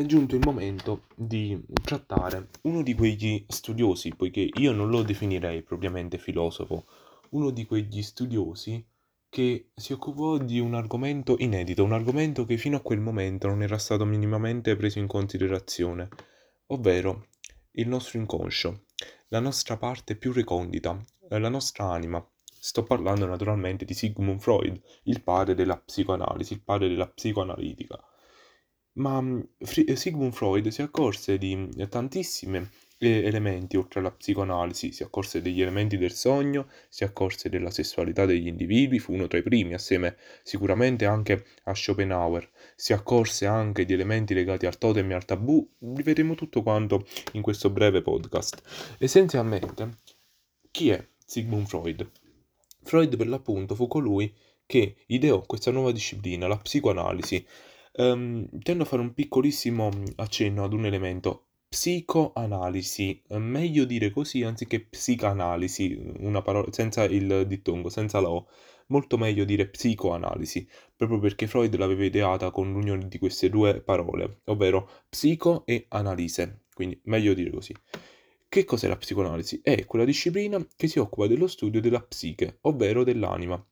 è 0.00 0.06
giunto 0.06 0.34
il 0.34 0.42
momento 0.42 1.02
di 1.14 1.62
trattare 1.82 2.48
uno 2.62 2.82
di 2.82 2.94
quegli 2.94 3.44
studiosi, 3.46 4.14
poiché 4.14 4.48
io 4.54 4.72
non 4.72 4.88
lo 4.88 5.02
definirei 5.02 5.62
propriamente 5.62 6.16
filosofo, 6.16 6.86
uno 7.30 7.50
di 7.50 7.66
quegli 7.66 8.02
studiosi 8.02 8.82
che 9.28 9.70
si 9.74 9.92
occupò 9.92 10.38
di 10.38 10.58
un 10.58 10.74
argomento 10.74 11.36
inedito, 11.38 11.84
un 11.84 11.92
argomento 11.92 12.46
che 12.46 12.56
fino 12.56 12.78
a 12.78 12.80
quel 12.80 13.00
momento 13.00 13.46
non 13.48 13.62
era 13.62 13.76
stato 13.76 14.06
minimamente 14.06 14.74
preso 14.74 14.98
in 14.98 15.06
considerazione, 15.06 16.08
ovvero 16.68 17.26
il 17.72 17.86
nostro 17.86 18.18
inconscio, 18.18 18.84
la 19.28 19.40
nostra 19.40 19.76
parte 19.76 20.16
più 20.16 20.32
recondita, 20.32 20.98
la 21.28 21.48
nostra 21.50 21.90
anima. 21.90 22.26
Sto 22.62 22.82
parlando 22.84 23.26
naturalmente 23.26 23.84
di 23.84 23.94
Sigmund 23.94 24.40
Freud, 24.40 24.80
il 25.04 25.22
padre 25.22 25.54
della 25.54 25.78
psicoanalisi, 25.78 26.54
il 26.54 26.62
padre 26.62 26.88
della 26.88 27.08
psicoanalitica. 27.08 28.02
Ma 28.94 29.20
mm, 29.20 29.40
Sigmund 29.94 30.32
Freud 30.32 30.68
si 30.68 30.82
accorse 30.82 31.38
di 31.38 31.68
tantissime 31.88 32.70
elementi 32.98 33.76
oltre 33.78 34.00
alla 34.00 34.10
psicoanalisi, 34.10 34.92
si 34.92 35.02
accorse 35.02 35.40
degli 35.40 35.62
elementi 35.62 35.96
del 35.96 36.12
sogno, 36.12 36.68
si 36.90 37.02
accorse 37.04 37.48
della 37.48 37.70
sessualità 37.70 38.26
degli 38.26 38.46
individui, 38.46 38.98
fu 38.98 39.14
uno 39.14 39.26
tra 39.26 39.38
i 39.38 39.42
primi, 39.42 39.72
assieme 39.72 40.16
sicuramente 40.42 41.06
anche 41.06 41.46
a 41.64 41.74
Schopenhauer, 41.74 42.50
si 42.76 42.92
accorse 42.92 43.46
anche 43.46 43.86
di 43.86 43.94
elementi 43.94 44.34
legati 44.34 44.66
al 44.66 44.76
totem 44.76 45.10
e 45.10 45.14
al 45.14 45.24
tabù, 45.24 45.66
li 45.78 46.02
vedremo 46.02 46.34
tutto 46.34 46.62
quanto 46.62 47.06
in 47.32 47.42
questo 47.42 47.70
breve 47.70 48.02
podcast. 48.02 48.96
Essenzialmente, 48.98 50.00
chi 50.70 50.90
è 50.90 51.08
Sigmund 51.24 51.68
Freud? 51.68 52.10
Freud 52.82 53.16
per 53.16 53.28
l'appunto 53.28 53.74
fu 53.74 53.86
colui 53.86 54.34
che 54.66 54.96
ideò 55.06 55.40
questa 55.40 55.70
nuova 55.70 55.90
disciplina, 55.90 56.46
la 56.46 56.58
psicoanalisi. 56.58 57.46
Um, 57.92 58.48
tendo 58.62 58.84
a 58.84 58.86
fare 58.86 59.02
un 59.02 59.12
piccolissimo 59.12 59.90
accenno 60.16 60.64
ad 60.64 60.72
un 60.72 60.86
elemento 60.86 61.50
Psicoanalisi, 61.70 63.22
meglio 63.28 63.84
dire 63.84 64.10
così 64.10 64.42
anziché 64.42 64.80
psicanalisi, 64.80 66.14
una 66.18 66.42
parola 66.42 66.66
senza 66.72 67.04
il 67.04 67.46
dittongo, 67.46 67.88
senza 67.88 68.20
la 68.20 68.28
O. 68.28 68.48
Molto 68.88 69.16
meglio 69.16 69.44
dire 69.44 69.68
psicoanalisi, 69.68 70.68
proprio 70.96 71.20
perché 71.20 71.46
Freud 71.46 71.72
l'aveva 71.76 72.04
ideata 72.04 72.50
con 72.50 72.72
l'unione 72.72 73.06
di 73.06 73.18
queste 73.18 73.50
due 73.50 73.82
parole, 73.82 74.40
ovvero 74.46 75.04
psico 75.08 75.64
e 75.64 75.86
analise, 75.90 76.64
quindi 76.74 77.00
meglio 77.04 77.34
dire 77.34 77.50
così. 77.50 77.72
Che 78.48 78.64
cos'è 78.64 78.88
la 78.88 78.96
psicoanalisi? 78.96 79.60
È 79.62 79.84
quella 79.84 80.04
disciplina 80.04 80.66
che 80.74 80.88
si 80.88 80.98
occupa 80.98 81.28
dello 81.28 81.46
studio 81.46 81.80
della 81.80 82.02
psiche, 82.02 82.58
ovvero 82.62 83.04
dell'anima. 83.04 83.64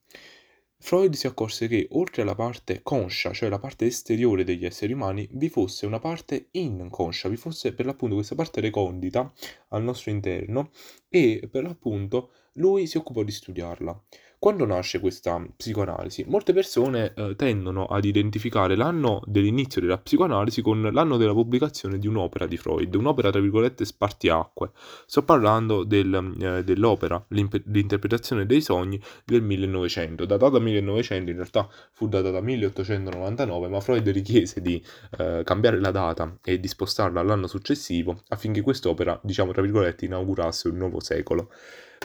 Freud 0.80 1.14
si 1.14 1.26
accorse 1.28 1.68
che 1.68 1.86
oltre 1.92 2.22
alla 2.22 2.34
parte 2.34 2.82
conscia, 2.82 3.32
cioè 3.32 3.48
la 3.48 3.58
parte 3.60 3.86
esteriore 3.86 4.42
degli 4.42 4.64
esseri 4.64 4.92
umani, 4.92 5.28
vi 5.32 5.48
fosse 5.48 5.86
una 5.86 5.98
parte 6.00 6.48
inconscia, 6.52 7.28
vi 7.28 7.36
fosse 7.36 7.74
per 7.74 7.86
l'appunto 7.86 8.14
questa 8.16 8.34
parte 8.34 8.60
recondita 8.60 9.32
al 9.68 9.82
nostro 9.84 10.10
interno 10.10 10.70
e 11.08 11.46
per 11.50 11.62
l'appunto 11.62 12.32
lui 12.54 12.86
si 12.86 12.96
occupò 12.96 13.22
di 13.22 13.30
studiarla. 13.30 14.02
Quando 14.40 14.64
nasce 14.66 15.00
questa 15.00 15.44
psicoanalisi? 15.56 16.24
Molte 16.28 16.52
persone 16.52 17.12
eh, 17.16 17.34
tendono 17.34 17.86
ad 17.86 18.04
identificare 18.04 18.76
l'anno 18.76 19.20
dell'inizio 19.26 19.80
della 19.80 19.98
psicoanalisi 19.98 20.62
con 20.62 20.80
l'anno 20.92 21.16
della 21.16 21.32
pubblicazione 21.32 21.98
di 21.98 22.06
un'opera 22.06 22.46
di 22.46 22.56
Freud, 22.56 22.94
un'opera 22.94 23.32
tra 23.32 23.40
virgolette 23.40 23.84
spartiacque. 23.84 24.70
Sto 25.06 25.24
parlando 25.24 25.82
del, 25.82 26.36
eh, 26.40 26.62
dell'opera 26.62 27.20
L'interpretazione 27.30 28.46
dei 28.46 28.60
sogni 28.60 29.02
del 29.24 29.42
1900, 29.42 30.24
datata 30.24 30.60
1900, 30.60 31.30
in 31.30 31.36
realtà 31.36 31.68
fu 31.90 32.06
datata 32.06 32.40
1899, 32.40 33.66
ma 33.66 33.80
Freud 33.80 34.08
richiese 34.08 34.60
di 34.60 34.80
eh, 35.18 35.42
cambiare 35.42 35.80
la 35.80 35.90
data 35.90 36.38
e 36.44 36.60
di 36.60 36.68
spostarla 36.68 37.18
all'anno 37.18 37.48
successivo 37.48 38.22
affinché 38.28 38.60
quest'opera, 38.60 39.18
diciamo 39.20 39.50
tra 39.50 39.62
virgolette, 39.62 40.04
inaugurasse 40.04 40.68
un 40.68 40.76
nuovo 40.76 41.00
secolo 41.00 41.50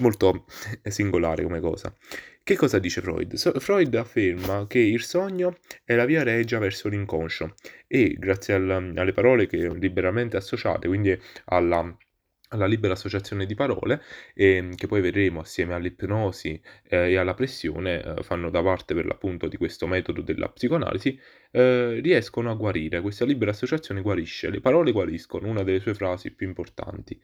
molto 0.02 0.46
singolare 0.84 1.44
come 1.44 1.60
cosa. 1.60 1.94
Che 2.44 2.56
cosa 2.58 2.78
dice 2.80 3.02
Freud? 3.02 3.34
So- 3.36 3.58
Freud 3.60 3.96
afferma 3.96 4.68
che 4.68 4.80
il 4.80 5.02
sogno 5.02 5.58
è 5.86 5.96
la 5.96 6.06
via 6.06 6.24
regia 6.24 6.60
verso 6.60 6.90
l'inconscio 6.90 7.56
e 7.88 8.16
grazie 8.18 8.54
al, 8.56 8.94
alle 8.96 9.14
parole 9.14 9.48
che 9.48 9.70
liberamente 9.76 10.36
associate, 10.36 10.88
quindi 10.88 11.18
alla 11.46 11.96
alla 12.54 12.66
libera 12.66 12.94
associazione 12.94 13.46
di 13.46 13.56
parole, 13.56 14.02
e, 14.34 14.70
che 14.76 14.88
poi 14.88 15.02
vedremo 15.02 15.42
assieme 15.42 15.74
all'ipnosi 15.74 16.62
eh, 16.88 17.12
e 17.12 17.18
alla 17.18 17.34
pressione, 17.34 18.02
eh, 18.02 18.24
fanno 18.24 18.50
da 18.50 18.62
parte 18.62 18.94
per 18.94 19.06
l'appunto 19.06 19.48
di 19.48 19.58
questo 19.58 19.88
metodo 19.88 20.22
della 20.22 20.50
psicoanalisi, 20.50 21.20
eh, 21.52 22.00
riescono 22.02 22.52
a 22.52 22.56
guarire. 22.56 23.02
Questa 23.02 23.26
libera 23.26 23.52
associazione 23.52 24.02
guarisce, 24.02 24.50
le 24.50 24.62
parole 24.62 24.92
guariscono, 24.92 25.48
una 25.48 25.64
delle 25.64 25.80
sue 25.80 25.94
frasi 25.94 26.32
più 26.32 26.48
importanti. 26.48 27.20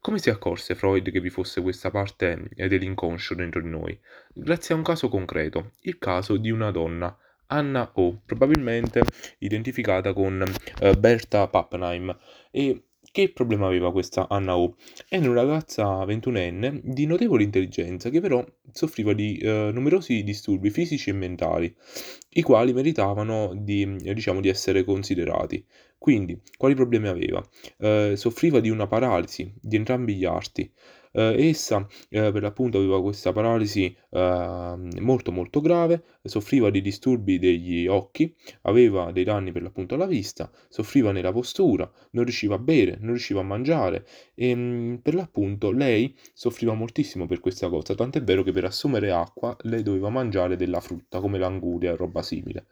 Come 0.00 0.18
si 0.18 0.30
accorse 0.30 0.74
Freud 0.74 1.10
che 1.10 1.20
vi 1.20 1.30
fosse 1.30 1.62
questa 1.62 1.90
parte 1.90 2.48
eh, 2.54 2.68
dell'inconscio 2.68 3.34
dentro 3.34 3.60
di 3.60 3.68
noi? 3.68 3.98
Grazie 4.32 4.74
a 4.74 4.78
un 4.78 4.84
caso 4.84 5.08
concreto, 5.08 5.72
il 5.80 5.98
caso 5.98 6.36
di 6.36 6.50
una 6.50 6.70
donna. 6.70 7.16
Anna 7.46 7.90
O, 7.96 8.22
probabilmente 8.24 9.02
identificata 9.38 10.14
con 10.14 10.42
uh, 10.42 10.98
Berta 10.98 11.46
Pappenheim, 11.46 12.16
e 12.50 12.84
che 13.14 13.30
problema 13.30 13.68
aveva 13.68 13.92
questa 13.92 14.26
Anna 14.28 14.58
O? 14.58 14.74
Era 15.08 15.30
una 15.30 15.42
ragazza 15.42 16.04
21enne 16.04 16.80
di 16.82 17.06
notevole 17.06 17.44
intelligenza 17.44 18.10
che 18.10 18.20
però 18.20 18.44
soffriva 18.72 19.12
di 19.12 19.36
eh, 19.36 19.70
numerosi 19.72 20.24
disturbi 20.24 20.68
fisici 20.70 21.10
e 21.10 21.12
mentali, 21.12 21.72
i 22.30 22.42
quali 22.42 22.72
meritavano 22.72 23.52
di, 23.54 23.98
diciamo, 23.98 24.40
di 24.40 24.48
essere 24.48 24.82
considerati. 24.82 25.64
Quindi, 25.96 26.36
quali 26.56 26.74
problemi 26.74 27.06
aveva? 27.06 27.40
Eh, 27.78 28.14
soffriva 28.16 28.58
di 28.58 28.68
una 28.68 28.88
paralisi 28.88 29.48
di 29.60 29.76
entrambi 29.76 30.16
gli 30.16 30.24
arti, 30.24 30.68
essa 31.20 31.86
eh, 32.10 32.32
per 32.32 32.42
l'appunto 32.42 32.78
aveva 32.78 33.00
questa 33.00 33.32
paralisi 33.32 33.94
eh, 34.10 34.76
molto 35.00 35.32
molto 35.32 35.60
grave, 35.60 36.02
soffriva 36.22 36.70
di 36.70 36.80
disturbi 36.80 37.38
degli 37.38 37.86
occhi, 37.86 38.34
aveva 38.62 39.12
dei 39.12 39.24
danni 39.24 39.52
per 39.52 39.62
l'appunto 39.62 39.94
alla 39.94 40.06
vista, 40.06 40.50
soffriva 40.68 41.12
nella 41.12 41.32
postura, 41.32 41.90
non 42.12 42.24
riusciva 42.24 42.56
a 42.56 42.58
bere, 42.58 42.96
non 43.00 43.10
riusciva 43.10 43.40
a 43.40 43.44
mangiare 43.44 44.06
e 44.34 44.54
mm, 44.54 44.94
per 44.96 45.14
l'appunto 45.14 45.70
lei 45.70 46.14
soffriva 46.32 46.74
moltissimo 46.74 47.26
per 47.26 47.40
questa 47.40 47.68
cosa, 47.68 47.94
tant'è 47.94 48.22
vero 48.22 48.42
che 48.42 48.52
per 48.52 48.64
assumere 48.64 49.10
acqua 49.10 49.56
lei 49.62 49.82
doveva 49.82 50.08
mangiare 50.10 50.56
della 50.56 50.80
frutta 50.80 51.20
come 51.20 51.38
l'anguria 51.38 51.92
e 51.92 51.96
roba 51.96 52.22
simile. 52.22 52.66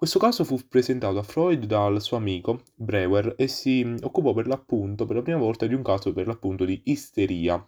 Questo 0.00 0.18
caso 0.18 0.44
fu 0.44 0.58
presentato 0.66 1.18
a 1.18 1.22
Freud 1.22 1.66
dal 1.66 2.00
suo 2.00 2.16
amico 2.16 2.62
Breuer 2.74 3.34
e 3.36 3.48
si 3.48 3.84
mm, 3.84 3.96
occupò 4.00 4.32
per 4.32 4.46
l'appunto 4.46 5.04
per 5.04 5.16
la 5.16 5.20
prima 5.20 5.36
volta 5.36 5.66
di 5.66 5.74
un 5.74 5.82
caso 5.82 6.14
per 6.14 6.26
l'appunto 6.26 6.64
di 6.64 6.80
isteria. 6.84 7.62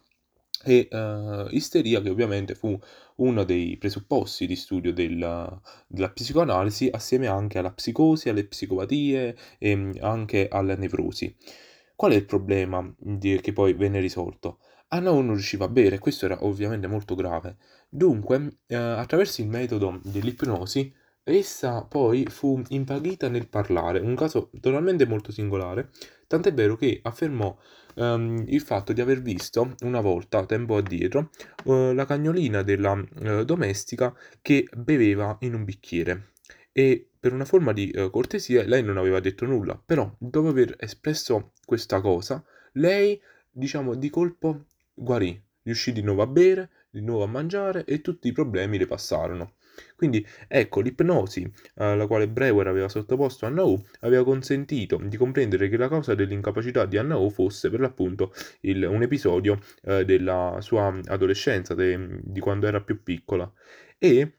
E 0.64 0.88
uh, 0.90 1.54
isteria 1.54 2.00
che 2.00 2.08
ovviamente 2.08 2.54
fu 2.54 2.74
uno 3.16 3.44
dei 3.44 3.76
presupposti 3.76 4.46
di 4.46 4.56
studio 4.56 4.94
della, 4.94 5.60
della 5.86 6.08
psicoanalisi 6.08 6.88
assieme 6.90 7.26
anche 7.26 7.58
alla 7.58 7.70
psicosi, 7.70 8.30
alle 8.30 8.46
psicopatie 8.46 9.36
e 9.58 9.76
mm, 9.76 9.90
anche 10.00 10.48
alla 10.48 10.74
nevrosi. 10.74 11.36
Qual 11.94 12.12
è 12.12 12.14
il 12.14 12.24
problema 12.24 12.82
di, 12.96 13.38
che 13.42 13.52
poi 13.52 13.74
venne 13.74 14.00
risolto? 14.00 14.60
Anna 14.88 15.10
non 15.10 15.32
riusciva 15.32 15.66
a 15.66 15.68
bere, 15.68 15.98
questo 15.98 16.24
era 16.24 16.42
ovviamente 16.46 16.86
molto 16.86 17.14
grave. 17.14 17.58
Dunque, 17.90 18.60
eh, 18.68 18.74
attraverso 18.74 19.42
il 19.42 19.48
metodo 19.48 20.00
dell'ipnosi, 20.02 20.94
Essa 21.24 21.84
poi 21.84 22.26
fu 22.28 22.62
impaghita 22.68 23.28
nel 23.28 23.48
parlare, 23.48 23.98
un 23.98 24.14
caso 24.14 24.50
totalmente 24.60 25.04
molto 25.06 25.32
singolare, 25.32 25.90
tant'è 26.28 26.52
vero 26.54 26.76
che 26.76 27.00
affermò 27.02 27.56
ehm, 27.94 28.44
il 28.46 28.60
fatto 28.60 28.92
di 28.92 29.00
aver 29.00 29.20
visto 29.20 29.74
una 29.82 30.00
volta, 30.00 30.46
tempo 30.46 30.76
addietro, 30.76 31.30
eh, 31.64 31.92
la 31.92 32.04
cagnolina 32.06 32.62
della 32.62 33.00
eh, 33.20 33.44
domestica 33.44 34.14
che 34.40 34.68
beveva 34.76 35.36
in 35.40 35.54
un 35.54 35.64
bicchiere 35.64 36.32
e 36.72 37.08
per 37.18 37.32
una 37.32 37.44
forma 37.44 37.72
di 37.72 37.90
eh, 37.90 38.10
cortesia 38.10 38.64
lei 38.64 38.82
non 38.82 38.96
aveva 38.96 39.20
detto 39.20 39.44
nulla, 39.44 39.80
però 39.84 40.12
dopo 40.18 40.48
aver 40.48 40.74
espresso 40.78 41.52
questa 41.64 42.00
cosa, 42.00 42.44
lei, 42.72 43.20
diciamo, 43.50 43.94
di 43.94 44.10
colpo 44.10 44.64
guarì, 44.92 45.40
riuscì 45.62 45.92
di 45.92 46.02
nuovo 46.02 46.22
a 46.22 46.26
bere, 46.26 46.70
di 46.90 47.00
nuovo 47.00 47.24
a 47.24 47.28
mangiare 47.28 47.84
e 47.84 48.00
tutti 48.00 48.28
i 48.28 48.32
problemi 48.32 48.78
le 48.78 48.86
passarono. 48.86 49.54
Quindi 49.96 50.26
ecco, 50.48 50.80
l'ipnosi 50.80 51.50
alla 51.76 52.06
quale 52.06 52.28
Breuer 52.28 52.66
aveva 52.66 52.88
sottoposto 52.88 53.46
Anna 53.46 53.64
O 53.64 53.84
aveva 54.00 54.24
consentito 54.24 55.00
di 55.02 55.16
comprendere 55.16 55.68
che 55.68 55.76
la 55.76 55.88
causa 55.88 56.14
dell'incapacità 56.14 56.86
di 56.86 56.98
Anna 56.98 57.18
O 57.18 57.28
fosse 57.30 57.70
per 57.70 57.80
l'appunto 57.80 58.32
il, 58.60 58.82
un 58.84 59.02
episodio 59.02 59.58
eh, 59.84 60.04
della 60.04 60.58
sua 60.60 60.98
adolescenza, 61.06 61.74
de, 61.74 62.20
di 62.22 62.40
quando 62.40 62.66
era 62.66 62.80
più 62.80 63.02
piccola. 63.02 63.50
E 63.98 64.38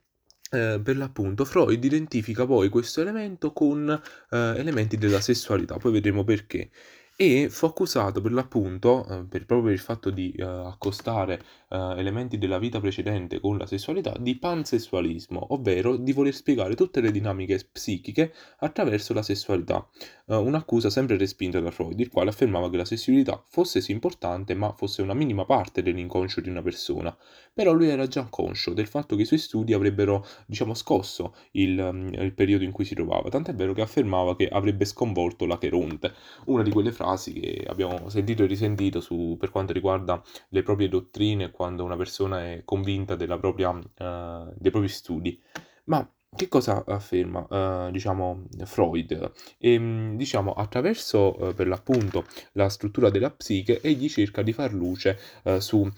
eh, 0.51 0.79
per 0.83 0.97
l'appunto 0.97 1.45
Freud 1.45 1.83
identifica 1.83 2.45
poi 2.45 2.69
questo 2.69 3.01
elemento 3.01 3.53
con 3.53 3.89
eh, 3.89 4.37
elementi 4.57 4.97
della 4.97 5.19
sessualità, 5.21 5.77
poi 5.77 5.91
vedremo 5.93 6.23
perché. 6.23 6.69
e 7.15 7.47
fu 7.49 7.65
accusato 7.67 8.21
per 8.21 8.31
l'appunto, 8.31 9.05
eh, 9.07 9.25
per 9.27 9.45
proprio 9.45 9.71
il 9.71 9.79
fatto 9.79 10.09
di 10.09 10.31
eh, 10.31 10.43
accostare 10.43 11.41
eh, 11.73 11.99
elementi 11.99 12.37
della 12.37 12.59
vita 12.59 12.79
precedente 12.79 13.39
con 13.39 13.57
la 13.57 13.65
sessualità, 13.65 14.15
di 14.19 14.37
pansessualismo, 14.37 15.53
ovvero 15.53 15.97
di 15.97 16.13
voler 16.13 16.33
spiegare 16.33 16.75
tutte 16.75 17.01
le 17.01 17.11
dinamiche 17.11 17.59
psichiche 17.71 18.31
attraverso 18.59 19.13
la 19.13 19.23
sessualità. 19.23 19.87
Eh, 20.27 20.35
un'accusa 20.35 20.89
sempre 20.91 21.17
respinta 21.17 21.59
da 21.59 21.71
Freud, 21.71 21.99
il 21.99 22.09
quale 22.09 22.29
affermava 22.29 22.69
che 22.69 22.77
la 22.77 22.85
sessualità 22.85 23.43
fosse 23.47 23.81
sì 23.81 23.91
importante, 23.91 24.53
ma 24.53 24.71
fosse 24.73 25.01
una 25.01 25.15
minima 25.15 25.45
parte 25.45 25.81
dell'inconscio 25.81 26.41
di 26.41 26.49
una 26.49 26.61
persona. 26.61 27.15
Però 27.53 27.71
lui 27.73 27.89
era 27.89 28.07
già 28.07 28.27
conscio 28.29 28.73
del 28.73 28.87
fatto 28.87 29.15
che 29.15 29.23
i 29.23 29.25
suoi 29.25 29.39
studi 29.39 29.73
avrebbero, 29.73 30.25
diciamo, 30.45 30.73
scosso 30.75 31.35
il, 31.51 31.89
mm, 31.91 32.13
il 32.13 32.33
periodo 32.33 32.63
in 32.63 32.71
cui 32.71 32.85
si 32.85 32.93
trovava, 32.93 33.29
tant'è 33.29 33.53
vero 33.55 33.73
che 33.73 33.81
affermava 33.81 34.35
che 34.35 34.47
avrebbe 34.47 34.85
sconvolto 34.85 35.45
la 35.45 35.57
Cheronte, 35.57 36.13
una 36.45 36.63
di 36.63 36.71
quelle 36.71 36.91
frasi 36.91 37.33
che 37.33 37.65
abbiamo 37.67 38.09
sentito 38.09 38.43
e 38.43 38.47
risentito 38.47 39.01
su, 39.01 39.37
per 39.39 39.49
quanto 39.49 39.73
riguarda 39.73 40.21
le 40.49 40.63
proprie 40.63 40.87
dottrine 40.89 41.51
quando 41.63 41.85
una 41.85 41.95
persona 41.95 42.43
è 42.43 42.63
convinta 42.65 43.15
propria, 43.37 43.69
uh, 43.69 44.53
dei 44.57 44.69
propri 44.69 44.89
studi. 44.89 45.41
Ma 45.85 46.05
che 46.35 46.47
cosa 46.47 46.83
afferma, 46.85 47.87
uh, 47.87 47.91
diciamo, 47.91 48.43
Freud? 48.65 49.31
E, 49.57 49.73
ehm, 49.73 50.15
diciamo, 50.15 50.53
attraverso, 50.53 51.35
uh, 51.37 51.53
per 51.53 51.67
l'appunto, 51.67 52.25
la 52.53 52.69
struttura 52.69 53.09
della 53.09 53.31
psiche, 53.31 53.79
egli 53.81 54.09
cerca 54.09 54.41
di 54.41 54.53
far 54.53 54.73
luce 54.73 55.17
uh, 55.43 55.59
su 55.59 55.89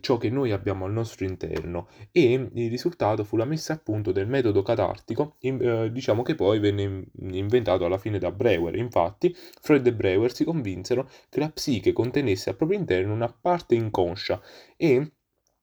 ciò 0.00 0.16
che 0.16 0.30
noi 0.30 0.52
abbiamo 0.52 0.84
al 0.84 0.92
nostro 0.92 1.24
interno 1.24 1.88
e 2.12 2.32
il 2.32 2.70
risultato 2.70 3.24
fu 3.24 3.36
la 3.36 3.44
messa 3.44 3.74
a 3.74 3.78
punto 3.78 4.12
del 4.12 4.26
metodo 4.26 4.62
catartico, 4.62 5.36
in, 5.40 5.90
diciamo 5.92 6.22
che 6.22 6.34
poi 6.34 6.58
venne 6.58 7.06
inventato 7.32 7.84
alla 7.84 7.98
fine 7.98 8.18
da 8.18 8.30
Breuer. 8.30 8.76
Infatti, 8.76 9.34
Freud 9.60 9.86
e 9.86 9.92
Breuer 9.92 10.32
si 10.32 10.44
convinsero 10.44 11.08
che 11.28 11.40
la 11.40 11.50
psiche 11.50 11.92
contenesse 11.92 12.50
al 12.50 12.56
proprio 12.56 12.78
interno 12.78 13.12
una 13.12 13.28
parte 13.28 13.74
inconscia 13.74 14.40
e 14.76 15.10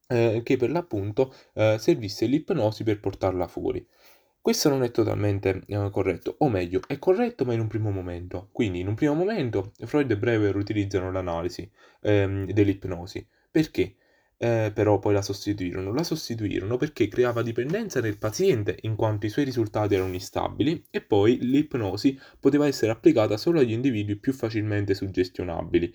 che 0.05 0.57
per 0.57 0.69
l'appunto 0.69 1.33
servisse 1.53 2.25
l'ipnosi 2.25 2.83
per 2.83 2.99
portarla 2.99 3.47
fuori. 3.47 3.85
Questo 4.43 4.67
non 4.67 4.83
è 4.83 4.91
totalmente 4.91 5.61
eh, 5.67 5.89
corretto, 5.89 6.35
o 6.39 6.49
meglio, 6.49 6.81
è 6.85 6.99
corretto 6.99 7.45
ma 7.45 7.53
in 7.53 7.61
un 7.61 7.67
primo 7.67 7.91
momento. 7.91 8.49
Quindi 8.51 8.81
in 8.81 8.87
un 8.87 8.93
primo 8.93 9.13
momento 9.13 9.71
Freud 9.85 10.11
e 10.11 10.17
Breuer 10.17 10.57
utilizzano 10.57 11.13
l'analisi 11.13 11.71
ehm, 12.01 12.51
dell'ipnosi. 12.51 13.25
Perché? 13.49 13.95
Eh, 14.35 14.71
però 14.73 14.99
poi 14.99 15.13
la 15.13 15.21
sostituirono. 15.21 15.93
La 15.93 16.03
sostituirono 16.03 16.75
perché 16.75 17.07
creava 17.07 17.41
dipendenza 17.41 18.01
nel 18.01 18.17
paziente 18.17 18.79
in 18.81 18.97
quanto 18.97 19.27
i 19.27 19.29
suoi 19.29 19.45
risultati 19.45 19.95
erano 19.95 20.11
instabili 20.11 20.87
e 20.89 20.99
poi 20.99 21.37
l'ipnosi 21.39 22.19
poteva 22.37 22.67
essere 22.67 22.91
applicata 22.91 23.37
solo 23.37 23.61
agli 23.61 23.71
individui 23.71 24.17
più 24.17 24.33
facilmente 24.33 24.93
suggestionabili 24.93 25.93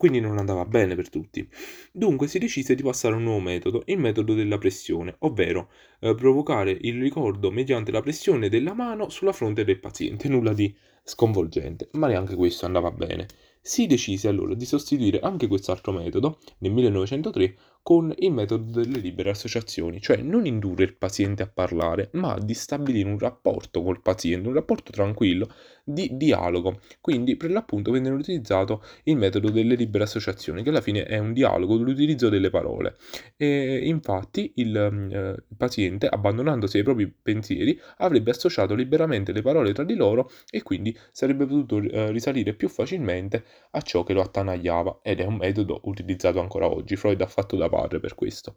quindi 0.00 0.18
non 0.18 0.38
andava 0.38 0.64
bene 0.64 0.94
per 0.94 1.10
tutti. 1.10 1.46
Dunque 1.92 2.26
si 2.26 2.38
decise 2.38 2.74
di 2.74 2.82
passare 2.82 3.12
a 3.12 3.18
un 3.18 3.24
nuovo 3.24 3.40
metodo, 3.40 3.82
il 3.84 3.98
metodo 3.98 4.32
della 4.32 4.56
pressione, 4.56 5.14
ovvero 5.18 5.68
eh, 6.00 6.14
provocare 6.14 6.70
il 6.70 6.98
ricordo 6.98 7.50
mediante 7.50 7.92
la 7.92 8.00
pressione 8.00 8.48
della 8.48 8.72
mano 8.72 9.10
sulla 9.10 9.34
fronte 9.34 9.62
del 9.62 9.78
paziente, 9.78 10.26
nulla 10.26 10.54
di 10.54 10.74
sconvolgente, 11.04 11.90
ma 11.92 12.06
neanche 12.06 12.34
questo 12.34 12.64
andava 12.64 12.90
bene. 12.90 13.26
Si 13.60 13.86
decise 13.86 14.28
allora 14.28 14.54
di 14.54 14.64
sostituire 14.64 15.20
anche 15.20 15.46
quest'altro 15.46 15.92
metodo, 15.92 16.38
nel 16.60 16.72
1903, 16.72 17.56
con 17.82 18.12
il 18.18 18.30
metodo 18.30 18.80
delle 18.80 18.98
libere 18.98 19.30
associazioni, 19.30 20.00
cioè 20.00 20.18
non 20.18 20.46
indurre 20.46 20.84
il 20.84 20.96
paziente 20.96 21.42
a 21.42 21.50
parlare, 21.52 22.10
ma 22.12 22.38
di 22.38 22.54
stabilire 22.54 23.08
un 23.08 23.18
rapporto 23.18 23.82
col 23.82 24.02
paziente, 24.02 24.48
un 24.48 24.54
rapporto 24.54 24.92
tranquillo 24.92 25.48
di 25.82 26.16
dialogo. 26.16 26.80
Quindi 27.00 27.36
per 27.36 27.50
l'appunto 27.50 27.90
venne 27.90 28.10
utilizzato 28.10 28.82
il 29.04 29.16
metodo 29.16 29.50
delle 29.50 29.74
libere 29.74 30.04
associazioni, 30.04 30.62
che 30.62 30.68
alla 30.68 30.80
fine 30.80 31.04
è 31.04 31.18
un 31.18 31.32
dialogo 31.32 31.76
l'utilizzo 31.76 32.28
delle 32.28 32.50
parole. 32.50 32.96
E 33.36 33.80
infatti 33.84 34.52
il, 34.56 34.76
eh, 34.76 35.42
paziente, 35.56 36.06
abbandonandosi 36.06 36.76
ai 36.76 36.82
propri 36.84 37.08
pensieri, 37.10 37.78
avrebbe 37.98 38.30
associato 38.30 38.74
liberamente 38.74 39.32
le 39.32 39.42
parole 39.42 39.72
tra 39.72 39.84
di 39.84 39.94
loro 39.94 40.30
e 40.50 40.62
quindi 40.62 40.96
sarebbe 41.12 41.46
potuto 41.46 41.78
eh, 41.78 42.10
risalire 42.12 42.54
più 42.54 42.68
facilmente 42.68 43.44
a 43.72 43.80
ciò 43.80 44.04
che 44.04 44.12
lo 44.12 44.20
attanagliava 44.20 45.00
ed 45.02 45.20
è 45.20 45.24
un 45.24 45.36
metodo 45.36 45.80
utilizzato 45.84 46.40
ancora 46.40 46.68
oggi. 46.70 46.96
Freud 46.96 47.20
ha 47.20 47.26
fatto 47.26 47.56
da 47.56 47.68
padre 47.70 48.00
per 48.00 48.14
questo. 48.14 48.56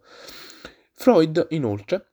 Freud, 0.96 1.48
inoltre, 1.52 2.10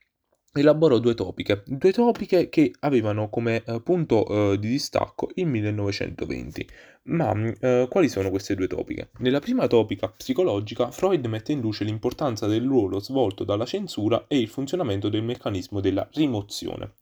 elaborò 0.53 0.99
due 0.99 1.15
topiche, 1.15 1.63
due 1.67 1.93
topiche 1.93 2.49
che 2.49 2.73
avevano 2.81 3.29
come 3.29 3.63
eh, 3.65 3.81
punto 3.81 4.27
eh, 4.53 4.59
di 4.59 4.69
distacco 4.69 5.31
il 5.35 5.47
1920. 5.47 6.69
Ma 7.03 7.33
eh, 7.61 7.87
quali 7.89 8.09
sono 8.09 8.31
queste 8.31 8.55
due 8.55 8.67
topiche? 8.67 9.11
Nella 9.19 9.41
prima 9.41 9.67
topica 9.67 10.09
psicologica, 10.09 10.91
Freud 10.91 11.25
mette 11.27 11.53
in 11.53 11.61
luce 11.61 11.85
l'importanza 11.85 12.47
del 12.47 12.67
ruolo 12.67 13.01
svolto 13.01 13.45
dalla 13.45 13.65
censura 13.65 14.25
e 14.27 14.39
il 14.39 14.49
funzionamento 14.49 15.09
del 15.09 15.23
meccanismo 15.23 15.81
della 15.81 16.09
rimozione. 16.13 16.95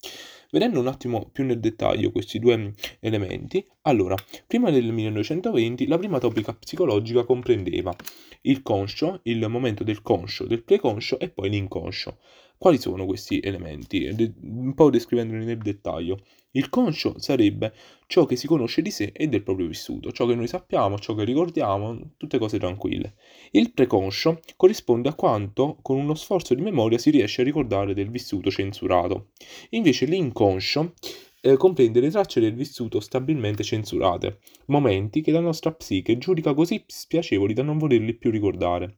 Vedendo 0.51 0.81
un 0.81 0.87
attimo 0.87 1.29
più 1.31 1.45
nel 1.45 1.61
dettaglio 1.61 2.11
questi 2.11 2.39
due 2.39 2.73
elementi, 3.01 3.63
allora, 3.83 4.15
prima 4.47 4.71
del 4.71 4.91
1920 4.93 5.87
la 5.87 5.99
prima 5.99 6.19
topica 6.19 6.55
psicologica 6.55 7.25
comprendeva 7.25 7.95
il 8.43 8.63
conscio, 8.63 9.21
il 9.25 9.47
momento 9.47 9.85
del 9.85 10.01
conscio, 10.01 10.47
del 10.47 10.65
preconscio 10.65 11.19
e 11.19 11.29
poi 11.29 11.51
l'inconscio. 11.51 12.17
Quali 12.57 12.79
sono 12.79 13.05
questi 13.05 13.41
elementi? 13.41 14.35
Un 14.41 14.73
po' 14.73 14.89
descrivendoli 14.89 15.45
nel 15.45 15.59
dettaglio. 15.59 16.19
Il 16.53 16.71
conscio 16.71 17.19
sarebbe 17.19 17.75
ciò 18.07 18.25
che 18.25 18.35
si 18.35 18.47
conosce 18.47 18.81
di 18.81 18.91
sé 18.91 19.13
e 19.15 19.29
del 19.29 19.43
proprio 19.43 19.67
vissuto, 19.67 20.13
ciò 20.13 20.25
che 20.25 20.35
noi 20.35 20.47
sappiamo, 20.47 20.99
ciò 20.99 21.15
che 21.15 21.25
ricordiamo, 21.25 22.13
tutte 22.17 22.39
cose 22.39 22.59
tranquille. 22.59 23.17
Il 23.51 23.73
preconscio 23.73 24.41
corrisponde 24.57 25.11
a 25.11 25.15
quanto 25.15 25.77
con 25.83 25.99
uno 25.99 26.15
sforzo 26.15 26.55
di 26.55 26.63
memoria 26.63 26.97
si 26.97 27.11
riesce 27.11 27.43
a 27.43 27.45
ricordare 27.45 27.93
del 27.93 28.09
vissuto 28.09 28.51
censurato. 28.51 29.33
Invece 29.71 30.07
l'inconscio 30.07 30.95
eh, 31.43 31.57
comprende 31.59 32.01
le 32.01 32.09
tracce 32.09 32.41
del 32.41 32.55
vissuto 32.55 32.99
stabilmente 33.01 33.63
censurate, 33.63 34.39
momenti 34.67 35.21
che 35.21 35.31
la 35.31 35.41
nostra 35.41 35.73
psiche 35.73 36.17
giudica 36.17 36.55
così 36.55 36.83
spiacevoli 36.87 37.53
da 37.53 37.63
non 37.63 37.77
volerli 37.77 38.15
più 38.15 38.31
ricordare. 38.31 38.97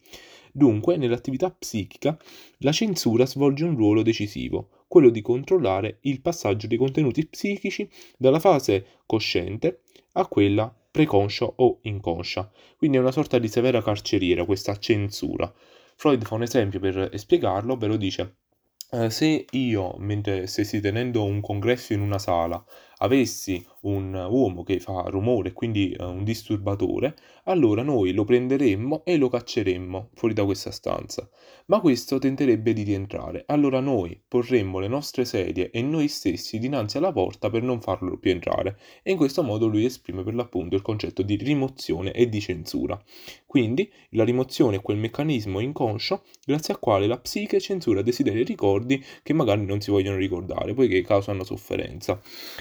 Dunque, 0.52 0.96
nell'attività 0.96 1.50
psichica, 1.50 2.18
la 2.58 2.72
censura 2.72 3.26
svolge 3.26 3.64
un 3.64 3.76
ruolo 3.76 4.02
decisivo, 4.02 4.79
quello 4.90 5.08
di 5.08 5.20
controllare 5.20 5.98
il 6.00 6.20
passaggio 6.20 6.66
dei 6.66 6.76
contenuti 6.76 7.24
psichici 7.24 7.88
dalla 8.18 8.40
fase 8.40 9.02
cosciente 9.06 9.82
a 10.14 10.26
quella 10.26 10.74
preconscia 10.90 11.44
o 11.44 11.78
inconscia. 11.82 12.50
Quindi 12.76 12.96
è 12.96 13.00
una 13.00 13.12
sorta 13.12 13.38
di 13.38 13.46
severa 13.46 13.84
carceriera 13.84 14.44
questa 14.44 14.76
censura. 14.80 15.54
Freud 15.94 16.24
fa 16.24 16.34
un 16.34 16.42
esempio 16.42 16.80
per 16.80 17.08
spiegarlo, 17.14 17.76
ve 17.76 17.86
lo 17.86 17.96
dice 17.96 18.34
eh, 18.92 19.10
se 19.10 19.44
io, 19.52 19.94
mentre 19.98 20.48
stessi 20.48 20.80
tenendo 20.80 21.22
un 21.22 21.40
congresso 21.40 21.92
in 21.92 22.00
una 22.00 22.18
sala, 22.18 22.60
avessi 23.02 23.64
un 23.82 24.12
uomo 24.14 24.62
che 24.62 24.80
fa 24.80 25.04
rumore, 25.06 25.52
quindi 25.52 25.92
eh, 25.92 26.04
un 26.04 26.24
disturbatore, 26.24 27.14
allora 27.44 27.82
noi 27.82 28.12
lo 28.12 28.24
prenderemmo 28.24 29.04
e 29.04 29.16
lo 29.16 29.28
cacceremmo 29.28 30.10
fuori 30.14 30.34
da 30.34 30.44
questa 30.44 30.70
stanza. 30.70 31.28
Ma 31.66 31.80
questo 31.80 32.18
tenterebbe 32.18 32.72
di 32.72 32.82
rientrare. 32.82 33.44
Allora 33.46 33.80
noi 33.80 34.20
porremmo 34.26 34.80
le 34.80 34.88
nostre 34.88 35.24
sedie 35.24 35.70
e 35.70 35.82
noi 35.82 36.08
stessi 36.08 36.58
dinanzi 36.58 36.98
alla 36.98 37.12
porta 37.12 37.48
per 37.48 37.62
non 37.62 37.80
farlo 37.80 38.18
più 38.18 38.32
entrare. 38.32 38.78
E 39.02 39.12
in 39.12 39.16
questo 39.16 39.42
modo 39.42 39.66
lui 39.66 39.84
esprime 39.84 40.22
per 40.22 40.34
l'appunto 40.34 40.74
il 40.74 40.82
concetto 40.82 41.22
di 41.22 41.36
rimozione 41.36 42.12
e 42.12 42.28
di 42.28 42.40
censura. 42.40 43.00
Quindi 43.46 43.90
la 44.10 44.24
rimozione 44.24 44.76
è 44.76 44.82
quel 44.82 44.98
meccanismo 44.98 45.60
inconscio 45.60 46.24
grazie 46.44 46.74
al 46.74 46.80
quale 46.80 47.06
la 47.06 47.18
psiche 47.18 47.60
censura 47.60 48.02
desideri 48.02 48.40
e 48.40 48.44
ricordi 48.44 49.02
che 49.22 49.32
magari 49.32 49.64
non 49.64 49.80
si 49.80 49.90
vogliono 49.90 50.16
ricordare, 50.16 50.74
poiché 50.74 51.02
causano 51.02 51.44
sofferenza. 51.44 52.20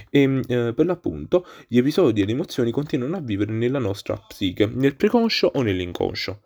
E 0.10 0.28
Ehm, 0.30 0.42
eh, 0.48 0.74
per 0.74 0.86
l'appunto 0.86 1.46
gli 1.68 1.78
episodi 1.78 2.22
e 2.22 2.26
le 2.26 2.32
emozioni 2.34 2.72
continuano 2.72 3.18
a 3.18 3.22
vivere 3.22 3.52
nella 3.52 3.80
nostra 3.80 4.16
psiche, 4.28 4.68
nel 4.68 4.96
preconscio 4.96 5.52
o 5.54 5.62
nell'inconscio. 5.62 6.42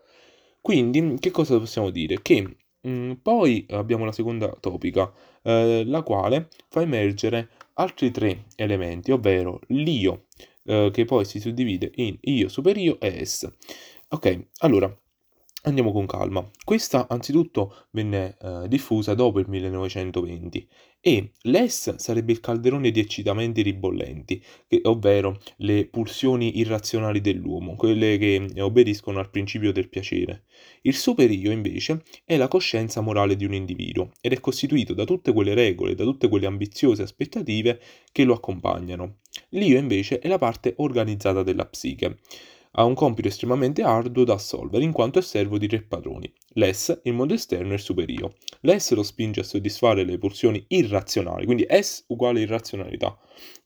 Quindi, 0.62 1.18
che 1.20 1.32
cosa 1.32 1.58
possiamo 1.60 1.90
dire? 1.90 2.22
Che 2.22 2.42
mh, 2.42 2.90
mm, 2.90 3.12
poi 3.22 3.66
abbiamo 3.70 4.06
la 4.06 4.12
seconda 4.12 4.56
topica, 4.60 5.12
eh, 5.44 5.84
la 5.86 6.02
quale 6.04 6.50
fa 6.70 6.82
emergere 6.82 7.50
altri 7.76 8.12
tre 8.12 8.46
elementi, 8.56 9.12
ovvero 9.12 9.60
l'io, 9.68 10.26
eh, 10.66 10.90
che 10.94 11.06
poi 11.06 11.26
si 11.26 11.40
suddivide 11.40 11.92
in 11.96 12.18
io 12.22 12.48
superio 12.50 13.00
e 13.00 13.22
es. 13.22 13.50
Ok, 14.10 14.48
allora 14.60 14.96
Andiamo 15.66 15.94
con 15.94 16.06
calma. 16.06 16.46
Questa 16.62 17.08
anzitutto 17.08 17.88
venne 17.92 18.36
eh, 18.42 18.68
diffusa 18.68 19.14
dopo 19.14 19.40
il 19.40 19.46
1920 19.48 20.68
e 21.00 21.32
l'ES 21.44 21.96
sarebbe 21.96 22.34
il 22.34 22.42
calderone 22.42 22.92
di 22.92 23.00
eccitamenti 23.00 23.62
ribollenti, 23.62 24.44
che, 24.68 24.82
ovvero 24.84 25.40
le 25.58 25.86
pulsioni 25.86 26.60
irrazionali 26.60 27.22
dell'uomo, 27.22 27.78
quelle 27.78 28.18
che 28.18 28.46
obbediscono 28.58 29.20
al 29.20 29.30
principio 29.30 29.72
del 29.72 29.88
piacere. 29.88 30.44
Il 30.82 30.96
superio 30.96 31.50
invece 31.50 32.04
è 32.26 32.36
la 32.36 32.50
coscienza 32.50 33.00
morale 33.00 33.38
di 33.38 33.46
un 33.46 33.54
individuo 33.54 34.12
ed 34.20 34.34
è 34.34 34.42
costituito 34.42 34.94
da 34.94 35.06
tutte 35.06 35.32
quelle 35.32 35.54
regole, 35.54 35.96
da 35.96 36.04
tutte 36.04 36.28
quelle 36.28 36.46
ambiziose 36.46 37.04
aspettative 37.04 37.80
che 38.12 38.26
lo 38.26 38.34
accompagnano. 38.34 39.20
L'io 39.52 39.78
invece 39.78 40.20
è 40.20 40.28
la 40.28 40.38
parte 40.38 40.74
organizzata 40.76 41.42
della 41.42 41.66
psiche 41.66 42.18
ha 42.76 42.86
un 42.86 42.94
compito 42.96 43.28
estremamente 43.28 43.84
arduo 43.84 44.24
da 44.24 44.34
assolvere 44.34 44.84
in 44.84 44.92
quanto 44.92 45.20
è 45.20 45.22
servo 45.22 45.58
di 45.58 45.68
tre 45.68 45.82
padroni. 45.82 46.32
L'S, 46.56 47.02
il 47.04 47.14
mondo 47.14 47.34
esterno 47.34 47.72
e 47.72 47.76
il 47.76 47.80
superio. 47.80 48.36
L'S 48.62 48.94
lo 48.94 49.04
spinge 49.04 49.40
a 49.40 49.44
soddisfare 49.44 50.04
le 50.04 50.18
pulsioni 50.18 50.64
irrazionali, 50.68 51.46
quindi 51.46 51.66
S 51.68 52.06
uguale 52.08 52.42
irrazionalità. 52.42 53.18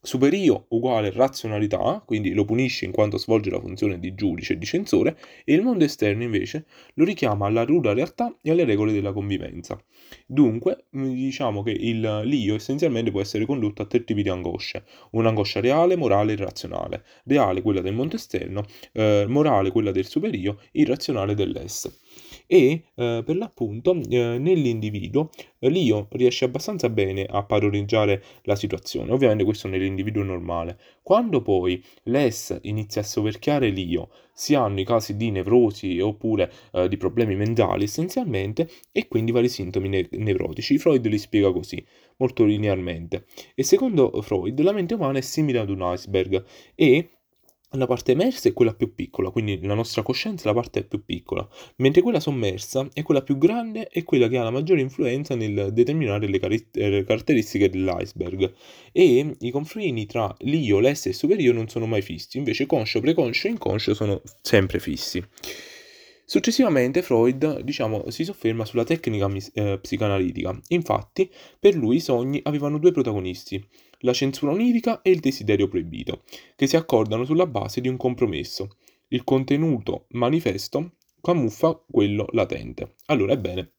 Superio 0.01 0.67
uguale 0.70 1.12
razionalità, 1.12 2.01
quindi 2.06 2.34
lo 2.34 2.46
punisce 2.46 2.86
in 2.86 2.91
quanto 2.91 3.17
svolge 3.17 3.50
la 3.50 3.60
funzione 3.60 4.00
di 4.00 4.15
giudice 4.15 4.53
e 4.53 4.58
di 4.58 4.65
censore, 4.65 5.17
e 5.44 5.53
il 5.53 5.62
mondo 5.62 5.84
esterno 5.84 6.24
invece 6.24 6.65
lo 6.94 7.03
richiama 7.03 7.46
alla 7.46 7.65
ruda 7.65 7.91
realtà 7.91 8.34
e 8.41 8.51
alle 8.51 8.63
regole 8.63 8.94
della 8.94 9.12
convivenza. 9.12 9.77
Dunque, 10.25 10.86
diciamo 10.91 11.63
che 11.63 11.72
il, 11.72 12.22
l'io 12.24 12.56
essenzialmente 12.56 13.12
può 13.12 13.20
essere 13.20 13.46
condotto 13.46 13.82
a 13.82 13.86
tre 13.86 14.06
tipi 14.06 14.24
di 14.24 14.29
angosce. 14.29 14.86
Un'angoscia 15.12 15.60
reale, 15.60 15.98
morale 15.98 16.32
e 16.32 16.36
irrazionale. 16.36 17.03
Reale 17.25 17.62
quella 17.62 17.82
del 17.82 17.94
mondo 17.94 18.15
esterno, 18.15 18.63
eh, 18.94 19.25
morale 19.27 19.72
quella 19.72 19.91
del 19.91 20.06
superio, 20.06 20.62
irrazionale 20.72 21.36
dell'esse 21.36 21.98
e 22.48 22.84
eh, 22.96 23.22
per 23.24 23.36
l'appunto 23.36 23.94
eh, 24.10 24.38
nell'individuo 24.39 25.30
eh, 25.60 25.70
l'io 25.70 26.08
riesce 26.12 26.46
abbastanza 26.46 26.89
bene 26.89 27.25
a 27.25 27.44
padroneggiare 27.44 28.24
la 28.44 28.56
situazione, 28.56 29.12
ovviamente 29.12 29.44
questo 29.44 29.68
nell'individuo 29.68 30.24
normale. 30.24 30.80
Quando 31.04 31.42
poi 31.42 31.84
l'ES 32.04 32.60
inizia 32.63 33.01
a 33.01 33.04
soverchiare 33.06 33.70
l'io, 33.70 34.10
si 34.34 34.54
hanno 34.54 34.80
i 34.80 34.86
casi 34.86 35.18
di 35.18 35.32
nevrosi 35.32 36.00
oppure 36.00 36.51
eh, 36.72 36.88
di 36.88 36.96
problemi 36.96 37.36
mentali 37.36 37.84
essenzialmente 37.84 38.70
e 38.92 39.08
quindi 39.08 39.32
vari 39.32 39.50
sintomi 39.50 39.89
ne- 39.89 40.08
nevrotici. 40.12 40.77
Freud 40.77 41.06
li 41.08 41.18
spiega 41.18 41.51
così, 41.51 41.84
molto 42.18 42.44
linearmente. 42.46 43.25
E 43.56 43.63
secondo 43.63 44.22
Freud 44.22 44.60
la 44.62 44.72
mente 44.74 44.94
umana 44.94 45.18
è 45.18 45.22
simile 45.22 45.60
ad 45.60 45.70
un 45.70 45.80
iceberg 45.82 46.44
e 46.75 47.10
la 47.78 47.88
parte 47.88 48.12
emersa 48.12 48.50
è 48.50 48.54
quella 48.54 48.74
più 48.74 48.94
piccola, 48.94 49.30
quindi 49.30 49.60
la 49.62 49.74
nostra 49.74 50.02
coscienza 50.02 50.44
è 50.44 50.48
la 50.48 50.60
parte 50.60 50.84
più 50.84 51.04
piccola, 51.06 51.48
mentre 51.78 52.02
quella 52.02 52.20
sommersa 52.20 52.88
è 52.94 53.04
quella 53.04 53.22
più 53.22 53.38
grande 53.38 53.88
e 53.90 54.04
quella 54.04 54.28
che 54.28 54.38
ha 54.38 54.44
la 54.44 54.52
maggiore 54.52 54.82
influenza 54.82 55.36
nel 55.36 55.70
determinare 55.72 56.28
le, 56.28 56.40
car- 56.40 56.66
le 56.72 57.04
caratteristiche 57.04 57.70
dell'iceberg. 57.70 58.54
E 58.92 59.36
i 59.40 59.52
confini 59.52 60.06
tra 60.06 60.36
l'io, 60.40 60.80
l'esse 60.80 61.10
e 61.10 61.12
il 61.12 61.18
superio 61.18 61.54
non 61.54 61.68
sono 61.68 61.86
mai 61.86 62.02
fissi, 62.02 62.38
invece 62.38 62.66
conscio, 62.66 63.00
preconscio 63.00 63.48
e 63.48 63.52
inconscio 63.52 63.94
sono 63.94 64.22
sempre 64.42 64.80
fissi. 64.80 65.24
Successivamente 66.30 67.04
Freud, 67.04 67.62
diciamo, 67.62 68.10
si 68.10 68.26
sofferma 68.26 68.66
sulla 68.66 68.84
tecnica 68.84 69.30
eh, 69.54 69.80
psicanalitica. 69.80 70.60
Infatti, 70.68 71.32
per 71.58 71.74
lui 71.74 71.96
i 71.96 72.02
sogni 72.02 72.42
avevano 72.44 72.80
due 72.80 72.92
protagonisti, 72.92 73.66
la 74.00 74.13
censura 74.13 74.51
onirica 74.51 75.01
e 75.01 75.12
il 75.12 75.20
desiderio 75.20 75.68
proibito, 75.68 76.24
che 76.56 76.68
si 76.68 76.75
accordano 76.75 77.25
sulla 77.25 77.48
base 77.48 77.82
di 77.82 77.88
un 77.88 77.98
compromesso. 77.98 78.77
Il 79.10 79.24
contenuto 79.24 80.06
manifesto 80.10 80.96
camuffa 81.22 81.82
quello 81.89 82.27
latente. 82.32 82.96
Allora, 83.06 83.34
ebbene, 83.34 83.72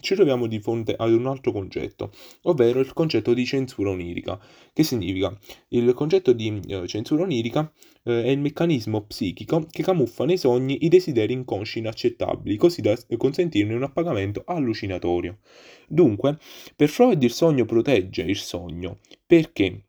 ci 0.00 0.14
troviamo 0.14 0.46
di 0.46 0.60
fronte 0.60 0.94
ad 0.96 1.12
un 1.12 1.26
altro 1.26 1.52
concetto, 1.52 2.12
ovvero 2.42 2.80
il 2.80 2.92
concetto 2.92 3.34
di 3.34 3.44
censura 3.44 3.90
onirica. 3.90 4.38
Che 4.72 4.82
significa? 4.82 5.36
Il 5.68 5.92
concetto 5.94 6.32
di 6.32 6.60
eh, 6.66 6.86
censura 6.86 7.22
onirica 7.22 7.70
eh, 8.04 8.24
è 8.24 8.28
il 8.28 8.38
meccanismo 8.38 9.04
psichico 9.04 9.66
che 9.70 9.82
camuffa 9.82 10.24
nei 10.24 10.38
sogni 10.38 10.84
i 10.84 10.88
desideri 10.88 11.32
inconsci 11.32 11.78
inaccettabili, 11.78 12.56
così 12.56 12.80
da 12.80 12.96
consentirne 13.16 13.74
un 13.74 13.82
appagamento 13.82 14.42
allucinatorio. 14.46 15.38
Dunque, 15.86 16.38
per 16.74 16.88
Freud 16.88 17.22
il 17.22 17.32
sogno 17.32 17.64
protegge 17.64 18.22
il 18.22 18.38
sogno. 18.38 18.98
Perché? 19.26 19.84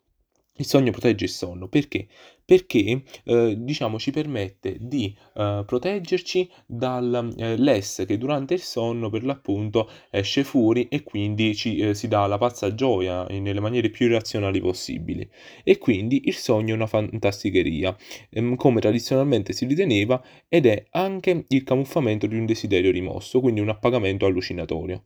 Il 0.57 0.65
sogno 0.67 0.91
protegge 0.91 1.25
il 1.25 1.31
sonno 1.31 1.67
perché? 1.67 2.07
Perché 2.45 3.03
eh, 3.23 3.55
diciamo 3.57 3.97
ci 4.00 4.12
permette 4.12 4.77
di 4.79 5.15
eh, 5.35 5.63
proteggerci 5.65 6.50
dall'ess 6.65 8.00
eh, 8.00 8.05
che 8.05 8.17
durante 8.17 8.53
il 8.53 8.59
sonno 8.62 9.09
per 9.09 9.23
l'appunto 9.23 9.89
esce 10.09 10.43
fuori 10.43 10.88
e 10.89 11.03
quindi 11.03 11.55
ci 11.55 11.77
eh, 11.77 11.93
si 11.93 12.07
dà 12.07 12.25
la 12.27 12.38
pazza 12.38 12.73
gioia 12.75 13.25
nelle 13.25 13.59
maniere 13.62 13.89
più 13.89 14.07
irrazionali 14.07 14.59
possibili. 14.59 15.27
E 15.63 15.77
quindi 15.77 16.23
il 16.25 16.35
sogno 16.35 16.73
è 16.73 16.75
una 16.75 16.88
fantasticheria, 16.88 17.95
ehm, 18.29 18.55
come 18.55 18.79
tradizionalmente 18.81 19.53
si 19.53 19.65
riteneva, 19.65 20.21
ed 20.47 20.65
è 20.65 20.85
anche 20.91 21.45
il 21.47 21.63
camuffamento 21.63 22.27
di 22.27 22.38
un 22.38 22.45
desiderio 22.45 22.91
rimosso, 22.91 23.39
quindi 23.39 23.62
un 23.62 23.69
appagamento 23.69 24.25
allucinatorio. 24.25 25.05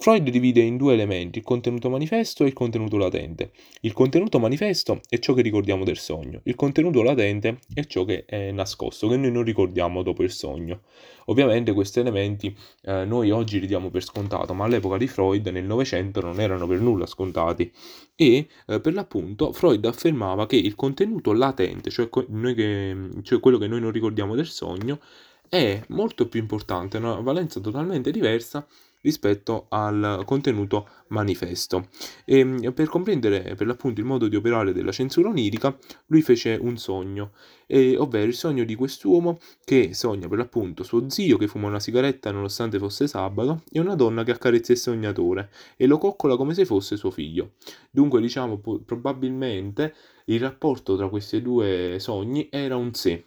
Freud 0.00 0.30
divide 0.30 0.60
in 0.60 0.76
due 0.76 0.92
elementi, 0.92 1.38
il 1.38 1.44
contenuto 1.44 1.90
manifesto 1.90 2.44
e 2.44 2.46
il 2.46 2.52
contenuto 2.52 2.96
latente. 2.96 3.50
Il 3.80 3.92
contenuto 3.92 4.38
manifesto 4.38 5.00
è 5.08 5.18
ciò 5.18 5.34
che 5.34 5.42
ricordiamo 5.42 5.82
del 5.82 5.98
sogno, 5.98 6.40
il 6.44 6.54
contenuto 6.54 7.02
latente 7.02 7.58
è 7.74 7.84
ciò 7.84 8.04
che 8.04 8.24
è 8.24 8.52
nascosto, 8.52 9.08
che 9.08 9.16
noi 9.16 9.32
non 9.32 9.42
ricordiamo 9.42 10.04
dopo 10.04 10.22
il 10.22 10.30
sogno. 10.30 10.82
Ovviamente 11.26 11.72
questi 11.72 11.98
elementi 11.98 12.56
eh, 12.82 13.04
noi 13.04 13.32
oggi 13.32 13.58
li 13.58 13.66
diamo 13.66 13.90
per 13.90 14.04
scontato, 14.04 14.54
ma 14.54 14.66
all'epoca 14.66 14.98
di 14.98 15.08
Freud, 15.08 15.48
nel 15.48 15.64
Novecento, 15.64 16.20
non 16.20 16.38
erano 16.38 16.68
per 16.68 16.80
nulla 16.80 17.06
scontati. 17.06 17.70
E 18.14 18.46
eh, 18.68 18.80
per 18.80 18.94
l'appunto 18.94 19.52
Freud 19.52 19.84
affermava 19.84 20.46
che 20.46 20.56
il 20.56 20.76
contenuto 20.76 21.32
latente, 21.32 21.90
cioè, 21.90 22.08
che, 22.08 22.96
cioè 23.22 23.40
quello 23.40 23.58
che 23.58 23.66
noi 23.66 23.80
non 23.80 23.90
ricordiamo 23.90 24.36
del 24.36 24.46
sogno, 24.46 25.00
è 25.48 25.82
molto 25.88 26.28
più 26.28 26.38
importante, 26.38 26.98
ha 26.98 27.00
una 27.00 27.14
valenza 27.20 27.58
totalmente 27.58 28.12
diversa 28.12 28.64
rispetto 29.00 29.66
al 29.68 30.22
contenuto 30.24 30.88
manifesto. 31.08 31.88
E 32.24 32.44
mm, 32.44 32.68
per 32.70 32.88
comprendere 32.88 33.54
per 33.54 33.66
l'appunto 33.66 34.00
il 34.00 34.06
modo 34.06 34.28
di 34.28 34.36
operare 34.36 34.72
della 34.72 34.92
censura 34.92 35.28
onirica, 35.28 35.76
lui 36.06 36.22
fece 36.22 36.58
un 36.60 36.76
sogno, 36.76 37.32
eh, 37.66 37.96
ovvero 37.96 38.26
il 38.26 38.34
sogno 38.34 38.64
di 38.64 38.74
quest'uomo 38.74 39.38
che 39.64 39.94
sogna 39.94 40.28
per 40.28 40.38
l'appunto 40.38 40.82
suo 40.82 41.08
zio 41.08 41.36
che 41.36 41.46
fuma 41.46 41.68
una 41.68 41.80
sigaretta 41.80 42.30
nonostante 42.30 42.78
fosse 42.78 43.06
sabato 43.06 43.62
e 43.70 43.80
una 43.80 43.94
donna 43.94 44.24
che 44.24 44.32
accarezza 44.32 44.72
il 44.72 44.78
sognatore 44.78 45.50
e 45.76 45.86
lo 45.86 45.98
coccola 45.98 46.36
come 46.36 46.54
se 46.54 46.64
fosse 46.64 46.96
suo 46.96 47.10
figlio. 47.10 47.52
Dunque 47.90 48.20
diciamo 48.20 48.58
probabilmente 48.84 49.94
il 50.26 50.40
rapporto 50.40 50.96
tra 50.96 51.08
questi 51.08 51.40
due 51.40 51.96
sogni 51.98 52.48
era 52.50 52.76
un 52.76 52.92
sé 52.94 53.24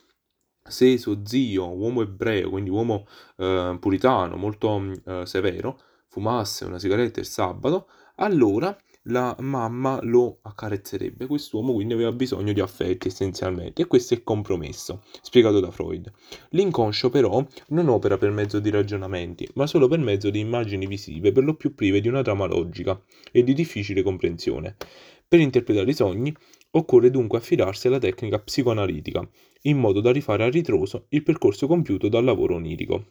se 0.72 0.98
suo 0.98 1.22
zio, 1.25 1.68
uomo 1.68 2.01
ebreo, 2.01 2.50
quindi 2.50 2.70
uomo 2.70 3.06
eh, 3.38 3.78
puritano, 3.80 4.36
molto 4.38 4.92
eh, 5.06 5.25
severo, 5.25 5.80
fumasse 6.08 6.66
una 6.66 6.80
sigaretta 6.80 7.20
il 7.20 7.25
sabato, 7.25 7.88
allora 8.16 8.75
la 9.06 9.36
mamma 9.40 10.00
lo 10.04 10.40
accarezzerebbe. 10.42 11.25
Quest'uomo 11.25 11.74
quindi 11.74 11.94
aveva 11.94 12.12
bisogno 12.12 12.54
di 12.54 12.60
affetti 12.60 13.08
essenzialmente 13.08 13.82
e 13.82 13.88
questo 13.88 14.13
è 14.13 14.24
compromesso, 14.24 15.04
spiegato 15.22 15.60
da 15.60 15.72
Freud. 15.72 16.12
L'inconscio 16.50 17.10
però 17.10 17.44
non 17.70 17.90
opera 17.90 18.18
per 18.18 18.32
mezzo 18.32 18.60
di 18.60 18.70
ragionamenti, 18.70 19.48
ma 19.56 19.66
solo 19.66 19.88
per 19.88 20.00
mezzo 20.00 20.30
di 20.30 20.40
immagini 20.40 20.86
visive, 20.86 21.32
per 21.32 21.44
lo 21.44 21.56
più 21.56 21.74
prive 21.74 22.01
di 22.01 22.08
una 22.08 22.22
trama 22.22 22.46
logica 22.46 23.00
e 23.32 23.44
di 23.44 23.54
difficile 23.54 24.04
comprensione. 24.04 24.75
Per 25.28 25.40
interpretare 25.40 25.90
i 25.90 25.96
sogni 25.96 26.36
occorre 26.72 27.10
dunque 27.10 27.38
affidarsi 27.38 27.88
alla 27.88 28.00
tecnica 28.00 28.40
psicoanalitica, 28.40 29.28
in 29.63 29.77
modo 29.77 30.01
da 30.01 30.12
rifare 30.12 30.44
a 30.44 30.50
ritroso 30.50 31.06
il 31.10 31.24
percorso 31.24 31.68
compiuto 31.68 32.08
dal 32.10 32.24
lavoro 32.24 32.56
onirico. 32.56 33.06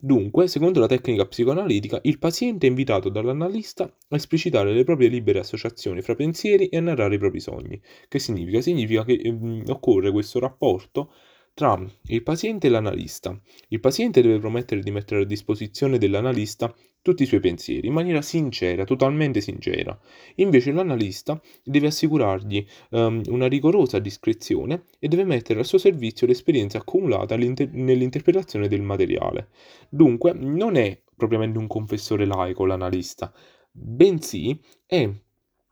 Dunque, 0.00 0.46
secondo 0.46 0.78
la 0.78 0.86
tecnica 0.86 1.26
psicoanalitica, 1.26 1.98
il 2.04 2.18
paziente 2.18 2.66
è 2.66 2.68
invitato 2.68 3.08
dall'analista 3.08 3.82
a 3.84 4.16
esplicitare 4.16 4.72
le 4.72 4.84
proprie 4.84 5.08
libere 5.08 5.40
associazioni 5.40 6.02
fra 6.02 6.14
pensieri 6.14 6.68
e 6.68 6.76
a 6.76 6.80
narrare 6.80 7.16
i 7.16 7.18
propri 7.18 7.40
sogni. 7.40 7.80
Che 8.06 8.18
significa? 8.20 8.60
Significa 8.60 9.04
che 9.04 9.14
eh, 9.14 9.62
occorre 9.66 10.12
questo 10.12 10.38
rapporto 10.38 11.12
tra 11.58 11.76
il 12.04 12.22
paziente 12.22 12.68
e 12.68 12.70
l'analista. 12.70 13.36
Il 13.70 13.80
paziente 13.80 14.22
deve 14.22 14.38
promettere 14.38 14.80
di 14.80 14.92
mettere 14.92 15.22
a 15.22 15.24
disposizione 15.24 15.98
dell'analista 15.98 16.72
tutti 17.02 17.24
i 17.24 17.26
suoi 17.26 17.40
pensieri 17.40 17.88
in 17.88 17.94
maniera 17.94 18.22
sincera, 18.22 18.84
totalmente 18.84 19.40
sincera. 19.40 19.98
Invece 20.36 20.70
l'analista 20.70 21.42
deve 21.64 21.88
assicurargli 21.88 22.64
um, 22.90 23.22
una 23.26 23.48
rigorosa 23.48 23.98
discrezione 23.98 24.84
e 25.00 25.08
deve 25.08 25.24
mettere 25.24 25.58
al 25.58 25.66
suo 25.66 25.78
servizio 25.78 26.28
l'esperienza 26.28 26.78
accumulata 26.78 27.34
nell'interpretazione 27.34 28.68
del 28.68 28.82
materiale. 28.82 29.48
Dunque 29.88 30.34
non 30.34 30.76
è 30.76 30.96
propriamente 31.16 31.58
un 31.58 31.66
confessore 31.66 32.24
laico 32.24 32.66
l'analista, 32.66 33.34
bensì 33.72 34.56
è 34.86 35.10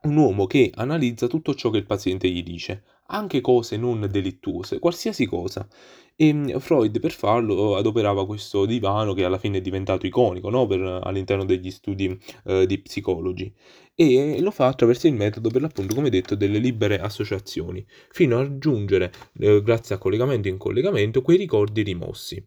un 0.03 0.17
uomo 0.17 0.47
che 0.47 0.73
analizza 0.75 1.29
tutto 1.29 1.55
ciò 1.55 1.71
che 1.71 1.79
il 1.79 1.87
paziente 1.87 2.29
gli 2.29 2.43
dice, 2.43 2.83
anche 3.09 3.41
cose 3.41 3.77
non 3.77 4.07
delittuose, 4.11 4.79
qualsiasi 4.79 5.27
cosa. 5.27 5.67
E 6.19 6.33
mm, 6.33 6.57
Freud 6.57 6.99
per 6.99 7.13
farlo 7.13 7.77
adoperava 7.77 8.25
questo 8.27 8.65
divano 8.65 9.13
che 9.13 9.25
alla 9.25 9.39
fine 9.39 9.59
è 9.59 9.61
diventato 9.61 10.07
iconico 10.07 10.49
no? 10.49 10.67
per, 10.67 11.01
all'interno 11.03 11.45
degli 11.45 11.71
studi 11.71 12.19
eh, 12.45 12.67
di 12.67 12.79
psicologi. 12.79 13.53
e 13.95 14.41
lo 14.41 14.51
fa 14.51 14.67
attraverso 14.67 15.07
il 15.07 15.15
metodo 15.15 15.51
per 15.51 15.61
l'appunto 15.61 15.95
come 15.95 16.09
detto 16.09 16.35
delle 16.35 16.59
libere 16.59 16.99
associazioni 17.01 17.85
fino 18.11 18.39
a 18.39 18.43
raggiungere 18.43 19.13
eh, 19.39 19.63
grazie 19.63 19.95
a 19.95 19.99
collegamento 19.99 20.49
in 20.49 20.57
collegamento 20.57 21.21
quei 21.23 21.37
ricordi 21.37 21.83
rimossi. 21.83 22.43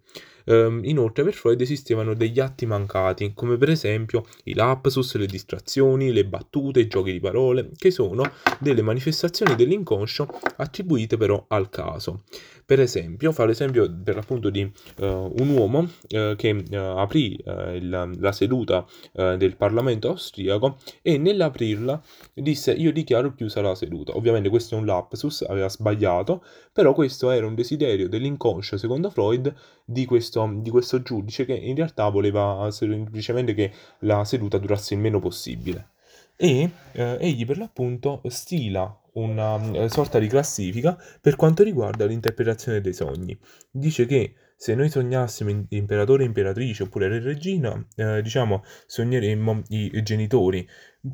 Um, 0.49 0.81
inoltre 0.83 1.23
per 1.23 1.33
Freud 1.33 1.61
esistevano 1.61 2.15
degli 2.15 2.39
atti 2.39 2.65
mancati, 2.65 3.33
come 3.35 3.57
per 3.57 3.69
esempio 3.69 4.25
i 4.45 4.55
lapsus, 4.55 5.15
le 5.15 5.27
distrazioni, 5.27 6.11
le 6.11 6.25
battute, 6.25 6.79
i 6.79 6.87
giochi 6.87 7.11
di 7.11 7.19
parole, 7.19 7.69
che 7.77 7.91
sono 7.91 8.23
delle 8.59 8.81
manifestazioni 8.81 9.53
dell'inconscio 9.55 10.27
attribuite 10.57 11.17
però 11.17 11.45
al 11.49 11.69
caso. 11.69 12.23
Per 12.65 12.79
esempio, 12.79 13.31
fa 13.31 13.45
l'esempio 13.45 13.91
per 14.03 14.13
l'appunto 14.13 14.51
di 14.51 14.61
uh, 14.61 15.05
un 15.05 15.49
uomo 15.49 15.79
uh, 15.79 16.35
che 16.35 16.51
uh, 16.51 16.75
aprì 16.75 17.33
il, 17.73 18.17
la 18.19 18.31
seduta 18.31 18.85
del 19.11 19.55
Parlamento 19.55 20.09
austriaco 20.09 20.77
e 21.01 21.17
nell'aprirla 21.17 22.01
disse 22.33 22.71
io 22.71 22.91
dichiaro 22.91 23.33
chiusa 23.33 23.61
la 23.61 23.75
seduta. 23.75 24.15
Ovviamente 24.15 24.49
questo 24.49 24.75
è 24.75 24.77
un 24.77 24.85
lapsus, 24.85 25.41
aveva 25.41 25.67
sbagliato, 25.67 26.43
però 26.71 26.93
questo 26.93 27.31
era 27.31 27.45
un 27.45 27.55
desiderio 27.55 28.07
dell'inconscio, 28.07 28.77
secondo 28.77 29.09
Freud, 29.09 29.53
di 29.83 30.05
questo, 30.05 30.38
di 30.47 30.69
questo 30.69 31.01
giudice 31.01 31.45
che 31.45 31.53
in 31.53 31.75
realtà 31.75 32.09
voleva 32.09 32.69
semplicemente 32.71 33.53
che 33.53 33.71
la 33.99 34.23
seduta 34.25 34.57
durasse 34.57 34.93
il 34.93 34.99
meno 34.99 35.19
possibile. 35.19 35.89
E 36.35 36.69
eh, 36.93 37.17
egli 37.19 37.45
per 37.45 37.57
l'appunto 37.57 38.21
stila 38.27 38.97
una 39.13 39.59
eh, 39.73 39.89
sorta 39.89 40.19
di 40.19 40.27
classifica 40.27 40.97
per 41.19 41.35
quanto 41.35 41.63
riguarda 41.63 42.05
l'interpretazione 42.05 42.81
dei 42.81 42.93
sogni. 42.93 43.37
Dice 43.69 44.05
che 44.05 44.35
se 44.55 44.75
noi 44.75 44.89
sognassimo 44.89 45.65
imperatore 45.69 46.23
e 46.23 46.27
imperatrice 46.27 46.83
oppure 46.83 47.07
re 47.07 47.17
e 47.17 47.19
regina, 47.19 47.85
eh, 47.95 48.21
diciamo, 48.21 48.63
sogneremmo 48.87 49.63
i 49.69 50.03
genitori. 50.03 50.67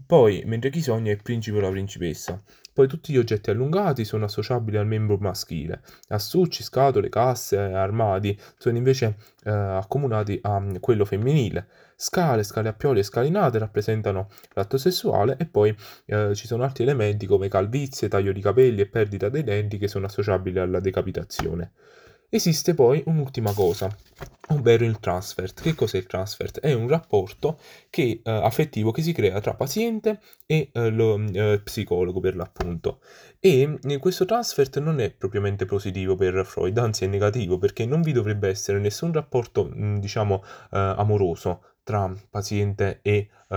Poi, 0.05 0.41
mentre 0.46 0.72
chi 0.72 0.82
sogna 0.82 1.12
è 1.12 1.13
il 1.13 1.22
principe 1.22 1.58
o 1.58 1.62
la 1.62 1.70
principessa. 1.70 2.41
Poi 2.75 2.89
tutti 2.89 3.13
gli 3.13 3.17
oggetti 3.17 3.51
allungati 3.51 4.03
sono 4.03 4.25
associabili 4.25 4.75
al 4.75 4.86
membro 4.86 5.15
maschile. 5.15 5.79
Astucci, 6.10 6.62
scatole, 6.62 7.08
casse, 7.08 7.58
armadi 7.58 8.38
sono 8.58 8.75
invece 8.75 9.15
eh, 9.46 9.50
accomunati 9.50 10.38
a 10.41 10.62
quello 10.82 11.05
femminile. 11.05 11.70
Scale, 11.96 12.44
scale 12.44 12.67
a 12.67 12.74
pioli 12.74 13.00
e 13.00 13.03
scalinate 13.03 13.60
rappresentano 13.60 14.27
l'atto 14.55 14.77
sessuale 14.77 15.38
e 15.39 15.46
poi 15.46 15.74
eh, 16.08 16.36
ci 16.36 16.48
sono 16.48 16.63
altri 16.63 16.84
elementi 16.84 17.25
come 17.25 17.48
calvizie, 17.48 18.10
taglio 18.10 18.34
di 18.34 18.41
capelli 18.41 18.82
e 18.82 18.88
perdita 18.88 19.29
dei 19.29 19.46
denti 19.46 19.77
che 19.77 19.88
sono 19.88 20.08
associabili 20.08 20.60
alla 20.60 20.82
decapitazione. 20.82 21.72
Esiste 22.29 22.74
poi 22.74 23.01
un'ultima 23.05 23.53
cosa, 23.53 23.89
ovvero 24.50 24.84
il 24.84 25.00
transfert. 25.00 25.62
Che 25.62 25.75
cos'è 25.75 25.98
il 25.98 26.08
transfert? 26.08 26.60
È 26.60 26.74
un 26.74 26.88
rapporto 26.88 27.60
che, 27.89 28.22
eh, 28.24 28.32
affettivo 28.32 28.91
che 28.91 29.01
si 29.01 29.13
crea 29.13 29.39
tra 29.39 29.53
paziente 29.53 30.20
e 30.46 30.70
eh, 30.74 30.89
lo 30.89 31.24
eh, 31.24 31.62
psicologo 31.63 32.20
per 32.20 32.36
l'appunto. 32.36 33.00
E 33.39 33.79
eh, 33.82 33.98
questo 34.00 34.25
transfert 34.25 34.79
non 34.79 35.00
è 35.00 35.12
propriamente 35.12 35.65
positivo 35.65 36.15
per 36.15 36.46
Freud, 36.46 36.77
anzi 36.77 37.05
è 37.05 37.08
negativo 37.08 37.58
perché 37.58 37.86
non 37.86 38.01
vi 38.01 38.12
dovrebbe 38.12 38.50
essere 38.50 38.79
nessun 38.79 39.13
rapporto, 39.13 39.72
diciamo, 40.00 40.44
eh, 40.72 40.77
amoroso 40.77 41.75
tra 41.86 42.12
paziente 42.30 43.00
e 43.01 43.30
uh, 43.48 43.54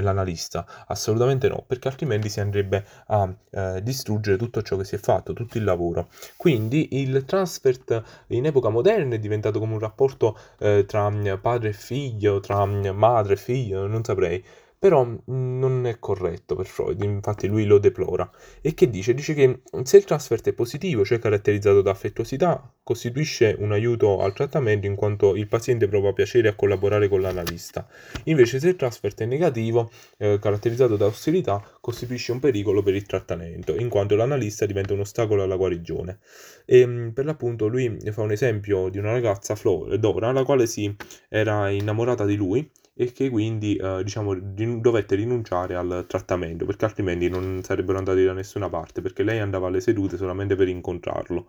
l'analista? 0.00 0.66
Assolutamente 0.88 1.48
no, 1.48 1.64
perché 1.66 1.88
altrimenti 1.88 2.28
si 2.28 2.40
andrebbe 2.40 2.84
a 3.06 3.22
uh, 3.22 3.80
distruggere 3.80 4.36
tutto 4.36 4.60
ciò 4.60 4.76
che 4.76 4.84
si 4.84 4.96
è 4.96 4.98
fatto, 4.98 5.32
tutto 5.32 5.56
il 5.56 5.64
lavoro. 5.64 6.08
Quindi 6.36 7.00
il 7.00 7.24
transfert 7.24 8.02
in 8.28 8.44
epoca 8.44 8.68
moderna 8.68 9.14
è 9.14 9.18
diventato 9.18 9.60
come 9.60 9.72
un 9.72 9.78
rapporto 9.78 10.36
uh, 10.58 10.84
tra 10.84 11.10
padre 11.40 11.68
e 11.70 11.72
figlio, 11.72 12.40
tra 12.40 12.66
madre 12.66 13.34
e 13.34 13.36
figlio, 13.36 13.86
non 13.86 14.04
saprei 14.04 14.44
però 14.84 15.02
mm, 15.02 15.58
non 15.58 15.86
è 15.86 15.98
corretto 15.98 16.54
per 16.56 16.66
Freud, 16.66 17.02
infatti 17.04 17.46
lui 17.46 17.64
lo 17.64 17.78
deplora. 17.78 18.30
E 18.60 18.74
che 18.74 18.90
dice? 18.90 19.14
Dice 19.14 19.32
che 19.32 19.62
se 19.82 19.96
il 19.96 20.04
trasfert 20.04 20.46
è 20.48 20.52
positivo, 20.52 21.06
cioè 21.06 21.18
caratterizzato 21.18 21.80
da 21.80 21.92
affettuosità, 21.92 22.70
costituisce 22.82 23.56
un 23.58 23.72
aiuto 23.72 24.20
al 24.20 24.34
trattamento 24.34 24.86
in 24.86 24.94
quanto 24.94 25.36
il 25.36 25.48
paziente 25.48 25.88
prova 25.88 26.12
piacere 26.12 26.48
a 26.48 26.54
collaborare 26.54 27.08
con 27.08 27.22
l'analista. 27.22 27.88
Invece 28.24 28.60
se 28.60 28.68
il 28.68 28.76
trasfert 28.76 29.22
è 29.22 29.24
negativo, 29.24 29.90
eh, 30.18 30.38
caratterizzato 30.38 30.96
da 30.96 31.06
ostilità, 31.06 31.66
costituisce 31.80 32.32
un 32.32 32.40
pericolo 32.40 32.82
per 32.82 32.94
il 32.94 33.06
trattamento, 33.06 33.74
in 33.74 33.88
quanto 33.88 34.16
l'analista 34.16 34.66
diventa 34.66 34.92
un 34.92 35.00
ostacolo 35.00 35.44
alla 35.44 35.56
guarigione. 35.56 36.18
E 36.66 36.86
mm, 36.86 37.08
per 37.12 37.24
l'appunto 37.24 37.68
lui 37.68 37.96
fa 38.10 38.20
un 38.20 38.32
esempio 38.32 38.90
di 38.90 38.98
una 38.98 39.12
ragazza, 39.12 39.54
Flo, 39.54 39.96
Dora, 39.96 40.30
la 40.30 40.44
quale 40.44 40.66
si 40.66 40.94
era 41.30 41.70
innamorata 41.70 42.26
di 42.26 42.36
lui 42.36 42.70
e 42.96 43.12
che 43.12 43.28
quindi 43.30 43.76
eh, 43.76 44.02
diciamo, 44.04 44.34
dovette 44.34 45.16
rinunciare 45.16 45.74
al 45.74 46.04
trattamento 46.08 46.64
perché 46.64 46.84
altrimenti 46.84 47.28
non 47.28 47.60
sarebbero 47.62 47.98
andati 47.98 48.24
da 48.24 48.32
nessuna 48.32 48.68
parte 48.68 49.02
perché 49.02 49.22
lei 49.24 49.40
andava 49.40 49.66
alle 49.66 49.80
sedute 49.80 50.16
solamente 50.16 50.54
per 50.56 50.68
incontrarlo. 50.68 51.46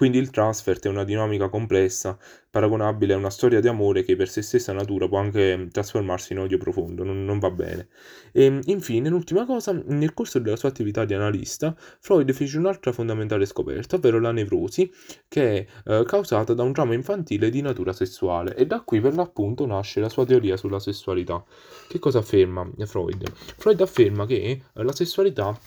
Quindi 0.00 0.16
il 0.16 0.30
transfert 0.30 0.86
è 0.86 0.88
una 0.88 1.04
dinamica 1.04 1.50
complessa, 1.50 2.18
paragonabile 2.48 3.12
a 3.12 3.18
una 3.18 3.28
storia 3.28 3.60
di 3.60 3.68
amore 3.68 4.02
che 4.02 4.16
per 4.16 4.30
se 4.30 4.40
stessa 4.40 4.72
natura 4.72 5.06
può 5.06 5.18
anche 5.18 5.68
trasformarsi 5.70 6.32
in 6.32 6.38
odio 6.38 6.56
profondo, 6.56 7.04
non, 7.04 7.22
non 7.22 7.38
va 7.38 7.50
bene. 7.50 7.88
E 8.32 8.60
infine, 8.64 9.10
l'ultima 9.10 9.44
cosa, 9.44 9.72
nel 9.72 10.14
corso 10.14 10.38
della 10.38 10.56
sua 10.56 10.70
attività 10.70 11.04
di 11.04 11.12
analista, 11.12 11.76
Freud 11.76 12.32
fece 12.32 12.56
un'altra 12.56 12.92
fondamentale 12.92 13.44
scoperta, 13.44 13.96
ovvero 13.96 14.18
la 14.20 14.32
nevrosi, 14.32 14.90
che 15.28 15.66
è 15.66 15.90
eh, 15.90 16.04
causata 16.06 16.54
da 16.54 16.62
un 16.62 16.72
trauma 16.72 16.94
infantile 16.94 17.50
di 17.50 17.60
natura 17.60 17.92
sessuale 17.92 18.56
e 18.56 18.64
da 18.64 18.80
qui 18.80 19.02
per 19.02 19.14
l'appunto 19.14 19.66
nasce 19.66 20.00
la 20.00 20.08
sua 20.08 20.24
teoria 20.24 20.56
sulla 20.56 20.80
sessualità. 20.80 21.44
Che 21.88 21.98
cosa 21.98 22.20
afferma 22.20 22.66
Freud? 22.86 23.30
Freud 23.34 23.82
afferma 23.82 24.24
che 24.24 24.62
eh, 24.72 24.82
la 24.82 24.94
sessualità 24.94 25.60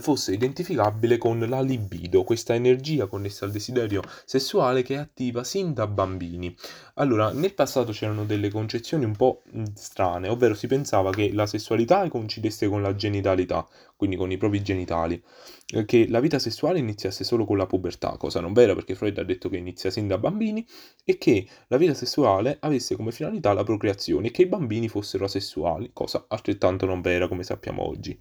fosse 0.00 0.32
identificabile 0.32 1.18
con 1.18 1.38
la 1.38 1.60
libido, 1.60 2.24
questa 2.24 2.54
energia 2.54 3.06
connessa 3.06 3.44
al 3.44 3.50
desiderio 3.50 4.02
sessuale 4.24 4.82
che 4.82 4.94
è 4.94 4.98
attiva 4.98 5.44
sin 5.44 5.74
da 5.74 5.86
bambini. 5.86 6.56
Allora, 6.94 7.30
nel 7.30 7.52
passato 7.52 7.92
c'erano 7.92 8.24
delle 8.24 8.50
concezioni 8.50 9.04
un 9.04 9.14
po' 9.14 9.42
strane, 9.74 10.28
ovvero 10.28 10.54
si 10.54 10.66
pensava 10.66 11.10
che 11.10 11.30
la 11.32 11.46
sessualità 11.46 12.08
coincidesse 12.08 12.68
con 12.68 12.80
la 12.80 12.94
genitalità, 12.94 13.66
quindi 13.96 14.16
con 14.16 14.30
i 14.30 14.38
propri 14.38 14.62
genitali, 14.62 15.22
eh, 15.74 15.84
che 15.84 16.06
la 16.08 16.20
vita 16.20 16.38
sessuale 16.38 16.78
iniziasse 16.78 17.22
solo 17.22 17.44
con 17.44 17.58
la 17.58 17.66
pubertà, 17.66 18.16
cosa 18.16 18.40
non 18.40 18.54
vera 18.54 18.74
perché 18.74 18.94
Freud 18.94 19.18
ha 19.18 19.24
detto 19.24 19.48
che 19.50 19.58
inizia 19.58 19.90
sin 19.90 20.06
da 20.06 20.16
bambini, 20.16 20.66
e 21.04 21.18
che 21.18 21.46
la 21.68 21.76
vita 21.76 21.92
sessuale 21.92 22.56
avesse 22.60 22.96
come 22.96 23.12
finalità 23.12 23.52
la 23.52 23.64
procreazione 23.64 24.28
e 24.28 24.30
che 24.30 24.42
i 24.42 24.46
bambini 24.46 24.88
fossero 24.88 25.26
asessuali, 25.26 25.90
cosa 25.92 26.24
altrettanto 26.28 26.86
non 26.86 27.02
vera 27.02 27.28
come 27.28 27.42
sappiamo 27.42 27.86
oggi. 27.86 28.18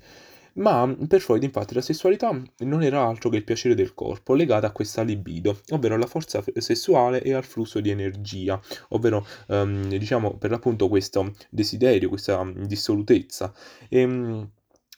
Ma 0.58 0.94
per 1.08 1.20
Freud 1.20 1.44
infatti 1.44 1.74
la 1.74 1.82
sessualità 1.82 2.32
non 2.60 2.82
era 2.82 3.06
altro 3.06 3.30
che 3.30 3.38
il 3.38 3.44
piacere 3.44 3.76
del 3.76 3.94
corpo 3.94 4.34
legata 4.34 4.68
a 4.68 4.72
questa 4.72 5.02
libido, 5.02 5.60
ovvero 5.70 5.96
alla 5.96 6.06
forza 6.08 6.42
sessuale 6.58 7.22
e 7.22 7.34
al 7.34 7.44
flusso 7.44 7.82
di 7.82 7.90
energia, 7.90 8.60
ovvero 8.90 9.26
um, 9.48 9.88
diciamo 9.88 10.38
per 10.38 10.52
l'appunto 10.52 10.88
questo 10.88 11.34
desiderio, 11.50 12.10
questa 12.10 12.50
dissolutezza. 12.56 13.54
E, 13.90 14.00
ehm, 14.00 14.50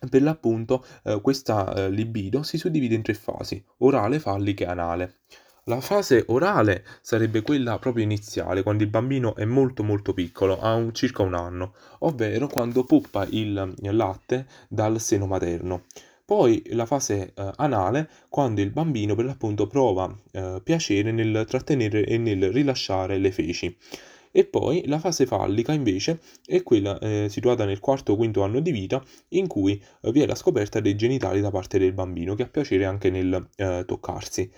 per 0.09 0.21
l'appunto 0.21 0.85
eh, 1.03 1.19
questa 1.21 1.73
eh, 1.73 1.89
libido 1.89 2.43
si 2.43 2.59
suddivide 2.59 2.93
in 2.93 3.01
tre 3.01 3.15
fasi, 3.15 3.63
orale, 3.77 4.19
fallica 4.19 4.65
e 4.65 4.67
anale. 4.67 5.17
La 5.69 5.81
fase 5.81 6.23
orale 6.27 6.85
sarebbe 7.01 7.41
quella 7.41 7.77
proprio 7.77 8.01
iniziale, 8.01 8.63
quando 8.63 8.83
il 8.83 8.89
bambino 8.89 9.35
è 9.35 9.43
molto 9.43 9.83
molto 9.83 10.13
piccolo, 10.13 10.61
ha 10.61 10.73
un, 10.73 10.93
circa 10.93 11.23
un 11.23 11.33
anno, 11.33 11.73
ovvero 11.99 12.47
quando 12.47 12.85
puppa 12.85 13.27
il 13.31 13.73
latte 13.81 14.47
dal 14.69 15.01
seno 15.01 15.25
materno. 15.25 15.83
Poi 16.23 16.63
la 16.67 16.85
fase 16.85 17.33
eh, 17.35 17.51
anale, 17.57 18.09
quando 18.29 18.61
il 18.61 18.69
bambino 18.69 19.13
per 19.13 19.25
l'appunto 19.25 19.67
prova 19.67 20.09
eh, 20.31 20.61
piacere 20.63 21.11
nel 21.11 21.43
trattenere 21.45 22.05
e 22.05 22.17
nel 22.17 22.49
rilasciare 22.49 23.17
le 23.17 23.31
feci. 23.33 23.77
E 24.31 24.45
poi 24.45 24.83
la 24.85 24.99
fase 24.99 25.25
fallica 25.25 25.73
invece 25.73 26.21
è 26.45 26.63
quella 26.63 26.97
eh, 26.99 27.27
situata 27.29 27.65
nel 27.65 27.81
quarto 27.81 28.13
o 28.13 28.15
quinto 28.15 28.41
anno 28.41 28.61
di 28.61 28.71
vita 28.71 29.03
in 29.29 29.47
cui 29.47 29.83
vi 30.03 30.21
è 30.21 30.25
la 30.25 30.35
scoperta 30.35 30.79
dei 30.79 30.95
genitali 30.95 31.41
da 31.41 31.51
parte 31.51 31.77
del 31.77 31.91
bambino 31.91 32.35
che 32.35 32.43
ha 32.43 32.47
piacere 32.47 32.85
anche 32.85 33.09
nel 33.09 33.49
eh, 33.57 33.83
toccarsi. 33.85 34.49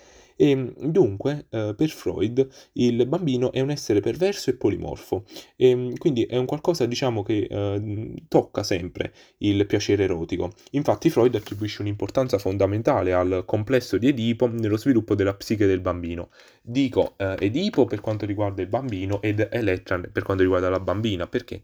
E 0.42 0.52
ehm, 0.52 0.74
dunque, 0.90 1.48
eh, 1.50 1.74
per 1.76 1.90
Freud, 1.90 2.48
il 2.74 3.06
bambino 3.08 3.52
è 3.52 3.60
un 3.60 3.72
essere 3.72 4.00
perverso 4.00 4.50
e 4.50 4.56
polimorfo, 4.56 5.26
e 5.58 5.70
ehm, 5.70 5.98
quindi 5.98 6.24
è 6.24 6.38
un 6.38 6.46
qualcosa, 6.46 6.86
diciamo, 6.86 7.24
che 7.24 7.46
eh, 7.50 8.14
tocca 8.30 8.64
sempre 8.64 9.14
il 9.40 9.66
piacere 9.66 10.06
erotico. 10.06 10.52
Infatti 10.72 11.10
Freud 11.10 11.36
attribuisce 11.36 11.82
un'importanza 11.82 12.38
fondamentale 12.38 13.12
al 13.12 13.44
complesso 13.46 13.98
di 13.98 14.08
Edipo 14.08 14.48
nello 14.48 14.78
sviluppo 14.78 15.14
della 15.14 15.34
psiche 15.36 15.66
del 15.66 15.82
bambino. 15.82 16.30
Dico 16.62 17.16
eh, 17.18 17.36
Edipo 17.40 17.84
per 17.86 18.00
quanto 18.00 18.26
riguarda 18.26 18.62
il 18.62 18.70
bambino 18.70 19.22
ed 19.22 19.46
Elettra 19.52 20.00
per 20.00 20.24
quanto 20.24 20.44
riguarda 20.44 20.70
la 20.70 20.80
bambina, 20.80 21.28
perché? 21.28 21.64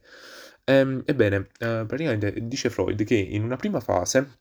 Ehm, 0.65 1.03
ebbene, 1.05 1.47
eh, 1.59 1.85
praticamente 1.87 2.33
dice 2.47 2.69
Freud 2.69 3.03
che 3.05 3.15
in 3.15 3.43
una 3.43 3.55
prima 3.55 3.79
fase 3.79 4.39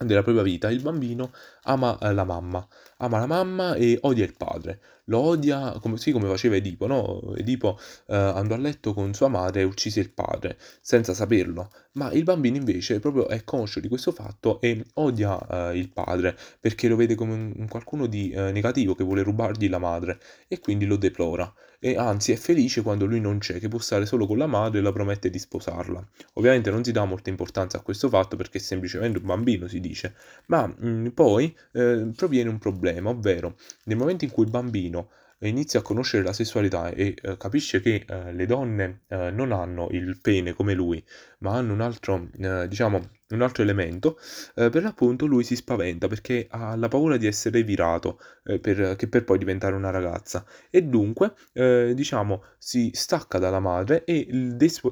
della 0.00 0.22
propria 0.22 0.42
vita, 0.42 0.70
il 0.70 0.80
bambino 0.80 1.32
ama 1.64 1.98
eh, 1.98 2.12
la 2.12 2.24
mamma, 2.24 2.66
ama 2.98 3.18
la 3.18 3.26
mamma 3.26 3.74
e 3.74 3.98
odia 4.02 4.24
il 4.24 4.34
padre. 4.36 4.80
Lo 5.06 5.18
odia 5.18 5.78
come, 5.80 5.96
sì, 5.98 6.12
come 6.12 6.28
faceva 6.28 6.56
Edipo, 6.56 6.86
no? 6.86 7.34
Edipo 7.36 7.78
eh, 8.06 8.16
andò 8.16 8.54
a 8.54 8.58
letto 8.58 8.94
con 8.94 9.12
sua 9.14 9.28
madre 9.28 9.62
e 9.62 9.64
uccise 9.64 10.00
il 10.00 10.10
padre, 10.10 10.56
senza 10.80 11.12
saperlo. 11.12 11.70
Ma 11.92 12.10
il 12.12 12.22
bambino 12.22 12.56
invece 12.56 13.00
proprio 13.00 13.28
è 13.28 13.42
conscio 13.44 13.80
di 13.80 13.88
questo 13.88 14.12
fatto 14.12 14.60
e 14.60 14.84
odia 14.94 15.70
eh, 15.70 15.78
il 15.78 15.90
padre, 15.90 16.36
perché 16.60 16.88
lo 16.88 16.96
vede 16.96 17.14
come 17.14 17.34
un, 17.34 17.66
qualcuno 17.68 18.06
di 18.06 18.30
eh, 18.30 18.52
negativo 18.52 18.94
che 18.94 19.04
vuole 19.04 19.22
rubargli 19.22 19.68
la 19.68 19.78
madre 19.78 20.20
e 20.48 20.60
quindi 20.60 20.86
lo 20.86 20.96
deplora 20.96 21.52
e 21.84 21.96
anzi 21.96 22.30
è 22.30 22.36
felice 22.36 22.80
quando 22.80 23.06
lui 23.06 23.18
non 23.18 23.38
c'è, 23.38 23.58
che 23.58 23.66
può 23.66 23.80
stare 23.80 24.06
solo 24.06 24.24
con 24.24 24.38
la 24.38 24.46
madre 24.46 24.78
e 24.78 24.82
la 24.82 24.92
promette 24.92 25.30
di 25.30 25.38
sposarla. 25.40 26.06
Ovviamente 26.34 26.70
non 26.70 26.84
si 26.84 26.92
dà 26.92 27.04
molta 27.04 27.28
importanza 27.28 27.76
a 27.76 27.80
questo 27.80 28.08
fatto 28.08 28.36
perché 28.36 28.58
è 28.58 28.60
semplicemente 28.60 29.18
un 29.18 29.26
bambino, 29.26 29.66
si 29.66 29.80
dice, 29.80 30.14
ma 30.46 30.64
mh, 30.64 30.86
mm, 30.86 31.06
poi 31.08 31.52
eh, 31.72 32.12
proviene 32.14 32.50
un 32.50 32.58
problema, 32.58 33.10
ovvero 33.10 33.56
nel 33.86 33.96
momento 33.96 34.22
in 34.22 34.30
cui 34.30 34.44
il 34.44 34.50
bambino 34.50 35.08
inizia 35.40 35.80
a 35.80 35.82
conoscere 35.82 36.22
la 36.22 36.32
sessualità 36.32 36.90
e 36.90 37.16
eh, 37.20 37.36
capisce 37.36 37.80
che 37.80 38.04
eh, 38.06 38.32
le 38.32 38.46
donne 38.46 39.00
eh, 39.08 39.32
non 39.32 39.50
hanno 39.50 39.88
il 39.90 40.20
pene 40.20 40.52
come 40.52 40.74
lui, 40.74 41.04
ma 41.38 41.56
hanno 41.56 41.72
un 41.72 41.80
altro, 41.80 42.28
eh, 42.38 42.68
diciamo, 42.68 43.08
un 43.34 43.42
altro 43.42 43.62
elemento, 43.62 44.18
eh, 44.54 44.68
per 44.70 44.82
l'appunto 44.82 45.26
lui 45.26 45.44
si 45.44 45.56
spaventa 45.56 46.08
perché 46.08 46.46
ha 46.50 46.76
la 46.76 46.88
paura 46.88 47.16
di 47.16 47.26
essere 47.26 47.62
virato, 47.62 48.18
eh, 48.44 48.58
per, 48.58 48.96
che 48.96 49.08
per 49.08 49.24
poi 49.24 49.38
diventare 49.38 49.74
una 49.74 49.90
ragazza. 49.90 50.44
E 50.70 50.82
dunque, 50.82 51.34
diciamo, 51.52 52.44
si 52.58 52.90
stacca 52.92 53.38
dalla 53.38 53.60
madre 53.60 54.04
e 54.04 54.26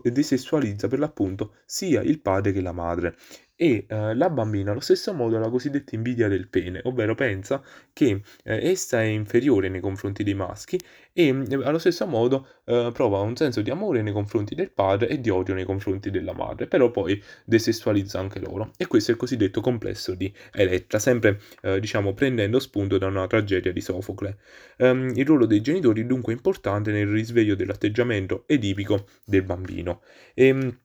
desessualizza 0.03 0.89
per 0.89 0.99
l'appunto 0.99 1.55
sia 1.65 2.01
il 2.03 2.21
padre 2.21 2.53
che 2.53 2.61
la 2.61 2.73
madre 2.73 3.17
e 3.63 3.85
eh, 3.87 4.15
la 4.15 4.31
bambina 4.31 4.71
allo 4.71 4.81
stesso 4.81 5.13
modo 5.13 5.37
ha 5.37 5.39
la 5.39 5.51
cosiddetta 5.51 5.95
invidia 5.95 6.29
del 6.29 6.49
pene, 6.49 6.81
ovvero 6.85 7.15
pensa 7.15 7.63
che 7.93 8.23
eh, 8.43 8.71
essa 8.71 9.03
è 9.03 9.05
inferiore 9.05 9.69
nei 9.69 9.83
confronti 9.83 10.25
dei 10.25 10.33
maschi 10.33 10.81
e 11.13 11.27
eh, 11.27 11.55
allo 11.63 11.79
stesso 11.79 12.07
modo 12.07 12.47
eh, 12.65 12.89
prova 12.91 13.19
un 13.19 13.37
senso 13.37 13.61
di 13.61 13.69
amore 13.69 14.01
nei 14.01 14.15
confronti 14.15 14.55
del 14.55 14.71
padre 14.71 15.09
e 15.09 15.21
di 15.21 15.29
odio 15.29 15.53
nei 15.53 15.67
confronti 15.67 16.11
della 16.11 16.33
madre, 16.33 16.69
però 16.69 16.91
poi 16.91 17.23
desessualizza 17.45 18.19
anche 18.19 18.39
loro. 18.39 18.71
E 18.79 18.87
questo 18.87 19.11
è 19.11 19.15
il 19.15 19.21
cosiddetto 19.21 19.61
complesso 19.61 20.15
di 20.15 20.33
Elettra, 20.53 20.99
sempre 20.99 21.39
eh, 21.61 21.81
diciamo 21.81 22.15
prendendo 22.15 22.61
spunto 22.61 22.97
da 22.97 23.09
una 23.09 23.27
tragedia 23.27 23.73
di 23.73 23.81
Sofocle. 23.83 24.39
Um, 24.79 25.13
il 25.15 25.27
ruolo 25.27 25.45
dei 25.45 25.61
genitori 25.61 26.01
è 26.01 26.05
dunque 26.07 26.33
importante 26.33 26.93
nel 26.93 27.09
risveglio 27.09 27.55
dell'atteggiamento 27.55 28.45
edipico 28.47 29.05
del 29.27 29.43
bambino. 29.43 30.01
E, 30.33 30.47
ehm, 30.47 30.79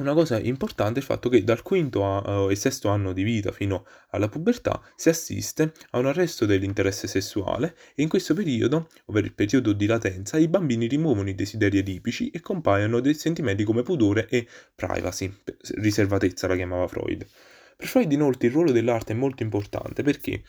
una 0.00 0.14
cosa 0.14 0.38
importante 0.38 0.98
è 0.98 1.02
il 1.02 1.08
fatto 1.08 1.28
che 1.28 1.44
dal 1.44 1.62
quinto 1.62 2.04
a, 2.04 2.50
e 2.50 2.54
sesto 2.54 2.88
anno 2.88 3.12
di 3.12 3.22
vita 3.22 3.52
fino 3.52 3.86
alla 4.10 4.28
pubertà 4.28 4.80
si 4.96 5.08
assiste 5.08 5.72
a 5.90 5.98
un 5.98 6.06
arresto 6.06 6.46
dell'interesse 6.46 7.06
sessuale 7.06 7.76
e 7.94 8.02
in 8.02 8.08
questo 8.08 8.34
periodo, 8.34 8.88
ovvero 9.06 9.26
il 9.26 9.34
periodo 9.34 9.72
di 9.72 9.86
latenza, 9.86 10.38
i 10.38 10.48
bambini 10.48 10.86
rimuovono 10.86 11.28
i 11.28 11.34
desideri 11.34 11.78
edipici 11.78 12.30
e 12.30 12.40
compaiono 12.40 13.00
dei 13.00 13.14
sentimenti 13.14 13.64
come 13.64 13.82
pudore 13.82 14.28
e 14.28 14.46
privacy, 14.74 15.32
riservatezza 15.76 16.46
la 16.46 16.56
chiamava 16.56 16.86
Freud. 16.88 17.26
Per 17.76 17.86
Freud 17.86 18.10
inoltre 18.10 18.48
il 18.48 18.54
ruolo 18.54 18.72
dell'arte 18.72 19.12
è 19.12 19.16
molto 19.16 19.42
importante 19.42 20.02
perché 20.02 20.42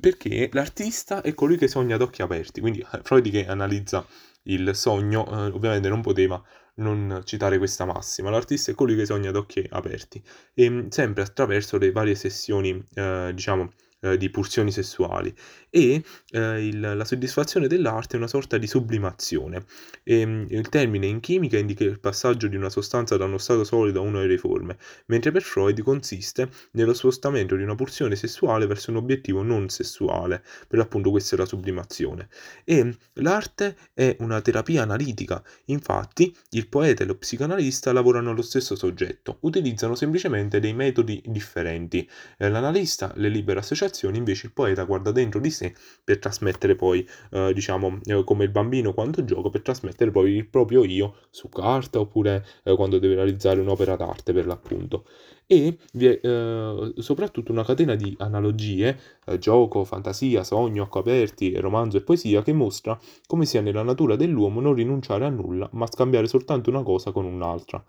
perché 0.00 0.50
l'artista 0.52 1.22
è 1.22 1.34
colui 1.34 1.56
che 1.56 1.68
sogna 1.68 1.94
ad 1.94 2.02
occhi 2.02 2.22
aperti, 2.22 2.60
quindi 2.60 2.80
eh, 2.80 3.00
Freud 3.02 3.30
che 3.30 3.46
analizza 3.46 4.04
il 4.44 4.74
sogno 4.74 5.24
eh, 5.26 5.52
ovviamente 5.52 5.88
non 5.88 6.00
poteva 6.00 6.42
non 6.76 7.22
citare 7.24 7.58
questa 7.58 7.84
massima. 7.84 8.30
L'artista 8.30 8.70
è 8.70 8.74
colui 8.74 8.96
che 8.96 9.06
sogna 9.06 9.30
ad 9.30 9.36
occhi 9.36 9.64
aperti 9.70 10.22
e 10.54 10.70
mm, 10.70 10.88
sempre 10.88 11.22
attraverso 11.22 11.78
le 11.78 11.92
varie 11.92 12.14
sessioni, 12.14 12.82
eh, 12.94 13.30
diciamo, 13.34 13.70
eh, 14.04 14.16
di 14.18 14.28
pulsioni 14.28 14.70
sessuali 14.70 15.34
e 15.70 16.04
eh, 16.30 16.66
il, 16.66 16.78
la 16.78 17.04
soddisfazione 17.04 17.66
dell'arte 17.66 18.14
è 18.14 18.18
una 18.18 18.28
sorta 18.28 18.58
di 18.58 18.66
sublimazione. 18.66 19.64
E, 20.02 20.20
ehm, 20.20 20.46
il 20.50 20.68
termine 20.68 21.06
in 21.06 21.20
chimica 21.20 21.58
indica 21.58 21.84
il 21.84 21.98
passaggio 21.98 22.46
di 22.46 22.56
una 22.56 22.68
sostanza 22.68 23.16
da 23.16 23.24
uno 23.24 23.38
stato 23.38 23.64
solido 23.64 24.00
a 24.00 24.02
uno 24.02 24.18
aeriforme, 24.18 24.76
mentre 25.06 25.32
per 25.32 25.42
Freud 25.42 25.80
consiste 25.82 26.48
nello 26.72 26.92
spostamento 26.92 27.56
di 27.56 27.62
una 27.62 27.74
pulsione 27.74 28.14
sessuale 28.14 28.66
verso 28.66 28.90
un 28.90 28.98
obiettivo 28.98 29.42
non 29.42 29.68
sessuale, 29.70 30.44
per 30.68 30.78
l'appunto 30.78 31.10
questa 31.10 31.34
è 31.34 31.38
la 31.38 31.46
sublimazione. 31.46 32.28
E 32.64 32.96
l'arte 33.14 33.76
è 33.94 34.16
una 34.20 34.40
terapia 34.42 34.82
analitica, 34.82 35.42
infatti 35.66 36.34
il 36.50 36.68
poeta 36.68 37.02
e 37.02 37.06
lo 37.06 37.16
psicanalista 37.16 37.92
lavorano 37.92 38.30
allo 38.30 38.42
stesso 38.42 38.76
soggetto, 38.76 39.38
utilizzano 39.40 39.94
semplicemente 39.94 40.60
dei 40.60 40.74
metodi 40.74 41.22
differenti. 41.26 42.08
Eh, 42.36 42.48
l'analista 42.50 43.12
le 43.16 43.28
libera 43.28 43.60
associazioni 43.60 43.92
sensazioni, 43.94 44.18
invece 44.18 44.46
il 44.46 44.52
poeta 44.52 44.82
guarda 44.84 45.12
dentro 45.12 45.40
di 45.40 45.50
sé 45.50 45.72
per 46.02 46.18
trasmettere 46.18 46.74
poi, 46.74 47.06
eh, 47.30 47.52
diciamo, 47.54 48.00
eh, 48.04 48.24
come 48.24 48.44
il 48.44 48.50
bambino 48.50 48.92
quando 48.92 49.24
gioca, 49.24 49.48
per 49.48 49.62
trasmettere 49.62 50.10
poi 50.10 50.32
il 50.32 50.46
proprio 50.46 50.84
io 50.84 51.14
su 51.30 51.48
carta 51.48 52.00
oppure 52.00 52.44
eh, 52.64 52.74
quando 52.74 52.98
deve 52.98 53.14
realizzare 53.14 53.60
un'opera 53.60 53.96
d'arte 53.96 54.32
per 54.32 54.46
l'appunto. 54.46 55.06
E 55.46 55.76
vi 55.92 56.06
è 56.06 56.18
eh, 56.22 56.92
soprattutto 56.98 57.52
una 57.52 57.64
catena 57.64 57.94
di 57.94 58.14
analogie, 58.18 58.98
eh, 59.26 59.38
gioco, 59.38 59.84
fantasia, 59.84 60.42
sogno, 60.42 60.84
acqua 60.84 61.00
aperti, 61.00 61.54
romanzo 61.56 61.98
e 61.98 62.02
poesia 62.02 62.42
che 62.42 62.52
mostra 62.52 62.98
come 63.26 63.44
sia 63.46 63.60
nella 63.60 63.82
natura 63.82 64.16
dell'uomo 64.16 64.60
non 64.60 64.74
rinunciare 64.74 65.24
a 65.24 65.28
nulla, 65.28 65.68
ma 65.72 65.86
scambiare 65.86 66.26
soltanto 66.26 66.70
una 66.70 66.82
cosa 66.82 67.12
con 67.12 67.24
un'altra. 67.24 67.82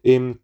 E, 0.00 0.12
ehm, 0.12 0.38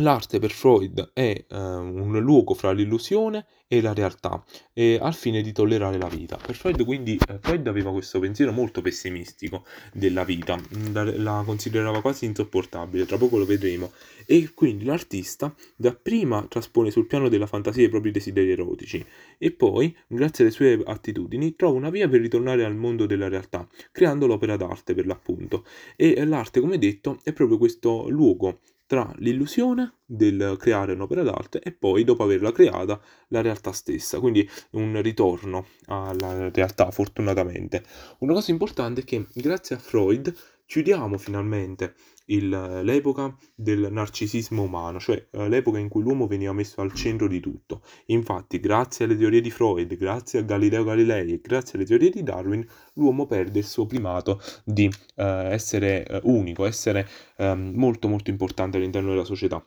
L'arte 0.00 0.38
per 0.38 0.50
Freud 0.50 1.12
è 1.14 1.46
eh, 1.48 1.56
un 1.56 2.18
luogo 2.18 2.52
fra 2.52 2.70
l'illusione 2.72 3.46
e 3.66 3.80
la 3.80 3.94
realtà, 3.94 4.44
e 4.74 4.98
al 5.00 5.14
fine 5.14 5.40
di 5.40 5.52
tollerare 5.52 5.96
la 5.96 6.06
vita. 6.06 6.36
Per 6.36 6.54
Freud, 6.54 6.84
quindi, 6.84 7.18
eh, 7.26 7.38
Freud 7.40 7.66
aveva 7.66 7.92
questo 7.92 8.18
pensiero 8.18 8.52
molto 8.52 8.82
pessimistico 8.82 9.64
della 9.94 10.22
vita, 10.24 10.60
la, 10.92 11.02
la, 11.02 11.42
considerava 11.46 12.02
quasi 12.02 12.26
insopportabile, 12.26 13.06
tra 13.06 13.16
poco 13.16 13.38
lo 13.38 13.46
vedremo, 13.46 13.92
e 14.26 14.50
quindi 14.52 14.84
l'artista 14.84 15.54
dapprima 15.74 16.44
traspone 16.46 16.90
sul 16.90 17.06
piano 17.06 17.30
della 17.30 17.46
fantasia 17.46 17.84
i 17.84 17.88
propri 17.88 18.10
desideri 18.10 18.50
erotici 18.50 19.02
e 19.38 19.50
poi, 19.50 19.96
grazie 20.06 20.44
alle 20.44 20.52
sue 20.52 20.78
attitudini, 20.84 21.56
trova 21.56 21.74
una 21.78 21.90
via 21.90 22.06
per 22.06 22.20
ritornare 22.20 22.66
al 22.66 22.76
mondo 22.76 23.06
della 23.06 23.28
realtà, 23.28 23.66
creando 23.92 24.26
l'opera 24.26 24.56
d'arte 24.56 24.92
per 24.92 25.06
l'appunto. 25.06 25.64
E 25.96 26.22
l'arte, 26.26 26.60
come 26.60 26.76
detto, 26.76 27.18
è 27.22 27.32
proprio 27.32 27.56
questo 27.56 28.10
luogo 28.10 28.60
tra 28.86 29.12
l'illusione 29.18 29.94
del 30.04 30.56
creare 30.58 30.92
un'opera 30.92 31.22
d'arte 31.22 31.60
e 31.60 31.72
poi, 31.72 32.04
dopo 32.04 32.22
averla 32.22 32.52
creata, 32.52 33.00
la 33.28 33.40
realtà 33.40 33.72
stessa. 33.72 34.20
Quindi 34.20 34.48
un 34.72 35.00
ritorno 35.02 35.66
alla 35.86 36.48
realtà, 36.50 36.90
fortunatamente. 36.90 37.84
Una 38.20 38.32
cosa 38.34 38.50
importante 38.52 39.00
è 39.00 39.04
che 39.04 39.26
grazie 39.34 39.76
a 39.76 39.78
Freud 39.78 40.32
chiudiamo 40.66 41.18
finalmente 41.18 41.94
il, 42.26 42.48
l'epoca 42.82 43.34
del 43.54 43.88
narcisismo 43.90 44.62
umano, 44.62 44.98
cioè 44.98 45.28
eh, 45.30 45.48
l'epoca 45.48 45.78
in 45.78 45.88
cui 45.88 46.02
l'uomo 46.02 46.26
veniva 46.26 46.52
messo 46.52 46.80
al 46.80 46.92
centro 46.92 47.28
di 47.28 47.40
tutto. 47.40 47.82
Infatti, 48.06 48.60
grazie 48.60 49.04
alle 49.04 49.16
teorie 49.16 49.40
di 49.40 49.50
Freud, 49.50 49.94
grazie 49.96 50.40
a 50.40 50.42
Galileo 50.42 50.84
Galilei 50.84 51.32
e 51.32 51.40
grazie 51.40 51.78
alle 51.78 51.86
teorie 51.86 52.10
di 52.10 52.22
Darwin, 52.22 52.66
l'uomo 52.94 53.26
perde 53.26 53.58
il 53.58 53.66
suo 53.66 53.86
primato 53.86 54.40
di 54.64 54.90
eh, 55.16 55.24
essere 55.24 56.06
eh, 56.06 56.20
unico, 56.24 56.64
essere 56.64 57.08
ehm, 57.36 57.72
molto 57.74 58.08
molto 58.08 58.30
importante 58.30 58.76
all'interno 58.76 59.10
della 59.10 59.24
società. 59.24 59.64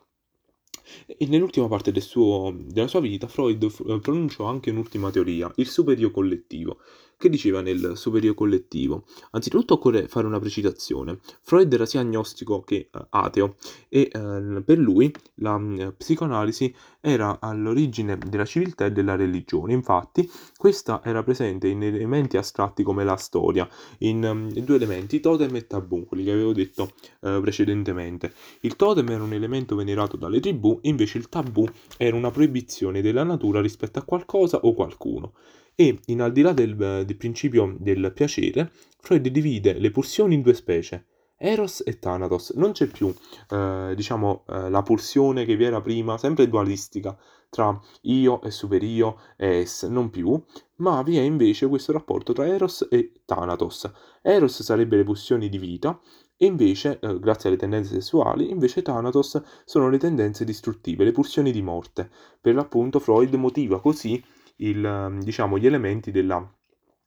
E 1.05 1.27
nell'ultima 1.27 1.67
parte 1.67 1.91
del 1.91 2.01
suo, 2.01 2.51
della 2.55 2.87
sua 2.87 2.99
vita, 2.99 3.27
Freud 3.27 3.63
eh, 3.63 3.99
pronunciò 3.99 4.45
anche 4.45 4.71
un'ultima 4.71 5.11
teoria, 5.11 5.51
il 5.57 5.67
superio 5.67 6.09
collettivo, 6.09 6.79
che 7.19 7.29
diceva 7.29 7.60
nel 7.60 7.93
superio 7.95 8.34
collettivo. 8.34 9.03
Anzitutto 9.32 9.73
occorre 9.73 10.08
fare 10.08 10.25
una 10.25 10.39
precisazione. 10.39 11.19
Freud 11.41 11.71
era 11.73 11.86
sia 11.86 11.99
agnostico 11.99 12.62
che 12.62 12.88
uh, 12.93 13.05
ateo 13.10 13.55
e 13.89 14.10
uh, 14.13 14.63
per 14.63 14.77
lui 14.77 15.13
la 15.36 15.55
uh, 15.55 15.93
psicoanalisi 15.97 16.73
era 17.01 17.39
all'origine 17.41 18.17
della 18.17 18.45
civiltà 18.45 18.86
e 18.86 18.93
della 18.93 19.17
religione. 19.17 19.73
Infatti, 19.73 20.29
questa 20.55 21.01
era 21.03 21.21
presente 21.21 21.67
in 21.67 21.84
elementi 21.84 22.38
astratti 22.38 22.84
come 22.84 23.03
la 23.03 23.17
storia, 23.17 23.67
in 23.99 24.23
um, 24.23 24.49
due 24.49 24.77
elementi, 24.77 25.19
totem 25.19 25.53
e 25.58 25.67
tabù, 25.67 26.05
quelli 26.05 26.23
che 26.23 26.32
avevo 26.32 26.53
detto 26.53 26.91
precedentemente. 27.19 28.34
Il 28.62 28.77
totem 28.77 29.10
era 29.10 29.23
un 29.23 29.34
elemento 29.34 29.75
venerato 29.75 30.15
dalle 30.15 30.39
tribù, 30.39 30.79
invece 30.84 31.17
il 31.17 31.27
tabù 31.27 31.67
era 31.97 32.15
una 32.15 32.32
proibizione 32.32 33.01
della 33.01 33.23
natura 33.23 33.60
rispetto 33.60 33.99
a 33.99 34.03
qualcosa 34.03 34.60
o 34.60 34.73
qualcuno 34.73 35.34
e, 35.79 35.97
in 36.07 36.19
al 36.19 36.33
di 36.33 36.41
là 36.41 36.51
del, 36.51 36.75
del 36.75 37.15
principio 37.15 37.73
del 37.79 38.11
piacere, 38.13 38.69
Freud 38.99 39.25
divide 39.29 39.79
le 39.79 39.91
pulsioni 39.91 40.35
in 40.35 40.41
due 40.41 40.53
specie, 40.53 41.05
Eros 41.37 41.81
e 41.85 41.99
Thanatos. 41.99 42.49
Non 42.49 42.73
c'è 42.73 42.87
più, 42.87 43.15
eh, 43.49 43.93
diciamo, 43.95 44.43
eh, 44.49 44.69
la 44.69 44.83
pulsione 44.83 45.45
che 45.45 45.55
vi 45.55 45.63
era 45.63 45.79
prima, 45.79 46.17
sempre 46.17 46.49
dualistica, 46.49 47.17
tra 47.49 47.79
io 48.01 48.41
e 48.41 48.51
superio 48.51 49.21
e 49.37 49.59
es, 49.59 49.83
non 49.83 50.09
più, 50.09 50.37
ma 50.79 51.01
vi 51.01 51.17
è 51.17 51.21
invece 51.21 51.69
questo 51.69 51.93
rapporto 51.93 52.33
tra 52.33 52.45
Eros 52.45 52.85
e 52.89 53.13
Thanatos. 53.23 53.89
Eros 54.21 54.61
sarebbe 54.61 54.97
le 54.97 55.05
pulsioni 55.05 55.47
di 55.47 55.57
vita 55.57 55.97
E 56.41 56.45
invece, 56.45 56.99
eh, 57.01 57.19
grazie 57.19 57.49
alle 57.49 57.57
tendenze 57.57 57.93
sessuali, 57.93 58.49
invece 58.49 58.81
Thanatos 58.81 59.41
sono 59.63 59.89
le 59.89 59.97
tendenze 59.97 60.43
distruttive, 60.43 61.05
le 61.05 61.11
pulsioni 61.11 61.51
di 61.51 61.61
morte. 61.61 62.09
Per 62.39 62.53
l'appunto 62.53 62.99
Freud 62.99 63.33
motiva 63.35 63.81
così 63.81 64.21
il, 64.59 65.17
diciamo, 65.21 65.57
gli 65.57 65.65
elementi 65.65 66.11
della 66.11 66.47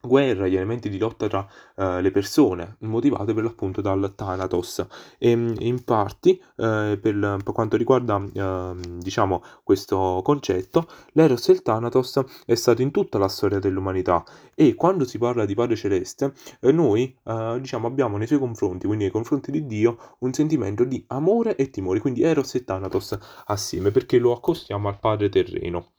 guerra, 0.05 0.49
gli 0.49 0.57
elementi 0.57 0.89
di 0.89 0.99
lotta 0.99 1.29
tra 1.29 1.47
uh, 1.77 2.01
le 2.01 2.11
persone, 2.11 2.77
motivate 2.81 3.33
per 3.33 3.45
l'appunto 3.45 3.81
dal 3.81 4.13
Thanatos. 4.15 4.85
E 5.17 5.31
in 5.31 5.85
parti, 5.85 6.41
uh, 6.57 6.99
per, 6.99 6.99
per, 7.01 7.53
quanto 7.53 7.77
riguarda 7.77 8.17
uh, 8.17 8.77
diciamo 8.99 9.43
questo 9.63 10.21
concetto, 10.25 10.89
l'Eros 11.13 11.49
e 11.49 11.53
il 11.53 11.63
Thanatos 11.63 12.21
è 12.45 12.55
stato 12.55 12.83
in 12.83 12.91
tutta 12.91 13.19
la 13.19 13.29
storia 13.29 13.61
dell'umanità 13.61 14.25
e 14.55 14.75
quando 14.75 15.05
si 15.05 15.19
parla 15.19 15.45
di 15.45 15.55
Padre 15.55 15.77
Celeste, 15.77 16.33
noi 16.61 17.17
diciamo 17.59 17.87
abbiamo 17.87 18.17
nei 18.17 18.27
suoi 18.27 18.39
confronti, 18.39 18.87
quindi 18.87 19.05
nei 19.05 19.13
confronti 19.13 19.51
di 19.51 19.67
Dio, 19.67 20.17
un 20.21 20.33
sentimento 20.33 20.85
di 20.85 21.03
amore 21.09 21.57
e 21.57 21.71
timore, 21.71 22.01
quindi 22.01 22.23
Eros 22.23 22.55
e 22.55 22.65
Thanatos 22.65 23.17
assieme, 23.47 23.91
perché 23.91 24.19
lo 24.19 24.33
accostiamo 24.33 24.89
al 24.89 24.99
Padre 24.99 25.29
terreno. 25.29 25.93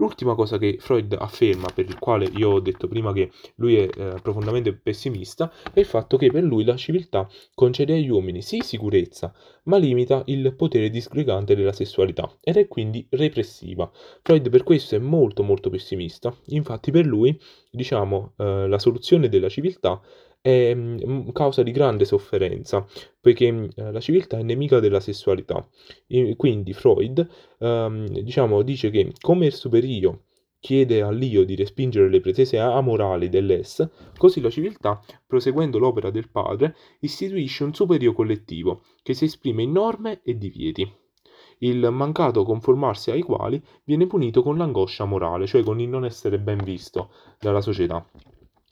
L'ultima 0.00 0.34
cosa 0.34 0.56
che 0.56 0.78
Freud 0.80 1.14
afferma, 1.18 1.68
per 1.74 1.84
il 1.84 1.98
quale 1.98 2.24
io 2.24 2.52
ho 2.52 2.60
detto 2.60 2.88
prima 2.88 3.12
che 3.12 3.30
lui 3.56 3.76
è 3.76 3.86
eh, 3.94 4.14
profondamente 4.22 4.72
pessimista, 4.72 5.52
è 5.74 5.78
il 5.78 5.84
fatto 5.84 6.16
che 6.16 6.30
per 6.30 6.42
lui 6.42 6.64
la 6.64 6.74
civiltà 6.74 7.28
concede 7.54 7.92
agli 7.92 8.08
uomini 8.08 8.40
sì 8.40 8.60
sicurezza, 8.62 9.30
ma 9.64 9.76
limita 9.76 10.22
il 10.24 10.54
potere 10.56 10.88
disgregante 10.88 11.54
della 11.54 11.74
sessualità 11.74 12.34
ed 12.40 12.56
è 12.56 12.66
quindi 12.66 13.06
repressiva. 13.10 13.90
Freud 14.22 14.48
per 14.48 14.62
questo 14.62 14.94
è 14.94 14.98
molto 14.98 15.42
molto 15.42 15.68
pessimista, 15.68 16.34
infatti 16.46 16.90
per 16.90 17.04
lui, 17.04 17.38
diciamo, 17.70 18.32
eh, 18.38 18.68
la 18.68 18.78
soluzione 18.78 19.28
della 19.28 19.50
civiltà 19.50 20.00
è 20.00 20.29
mm, 20.48 21.28
causa 21.32 21.62
di 21.62 21.70
grande 21.70 22.04
sofferenza, 22.04 22.86
poiché 23.20 23.50
mm, 23.50 23.64
la 23.76 24.00
civiltà 24.00 24.38
è 24.38 24.42
nemica 24.42 24.80
della 24.80 25.00
sessualità. 25.00 25.66
Quindi 26.36 26.72
Freud, 26.72 27.26
ehm, 27.58 28.06
diciamo, 28.20 28.62
dice 28.62 28.90
che 28.90 29.12
come 29.20 29.46
il 29.46 29.54
superio 29.54 30.22
chiede 30.60 31.00
all'io 31.00 31.44
di 31.44 31.56
respingere 31.56 32.10
le 32.10 32.20
pretese 32.20 32.58
amorali 32.58 33.28
dell'es, 33.28 33.88
così 34.16 34.40
la 34.40 34.50
civiltà, 34.50 35.02
proseguendo 35.26 35.78
l'opera 35.78 36.10
del 36.10 36.28
padre, 36.28 36.76
istituisce 37.00 37.64
un 37.64 37.74
superio 37.74 38.12
collettivo 38.12 38.82
che 39.02 39.14
si 39.14 39.24
esprime 39.24 39.62
in 39.62 39.72
norme 39.72 40.20
e 40.22 40.36
divieti. 40.36 40.90
Il 41.62 41.90
mancato 41.90 42.44
conformarsi 42.44 43.10
ai 43.10 43.22
quali 43.22 43.62
viene 43.84 44.06
punito 44.06 44.42
con 44.42 44.56
l'angoscia 44.56 45.04
morale, 45.04 45.46
cioè 45.46 45.62
con 45.62 45.80
il 45.80 45.88
non 45.88 46.04
essere 46.04 46.38
ben 46.38 46.62
visto 46.62 47.10
dalla 47.38 47.60
società. 47.60 48.06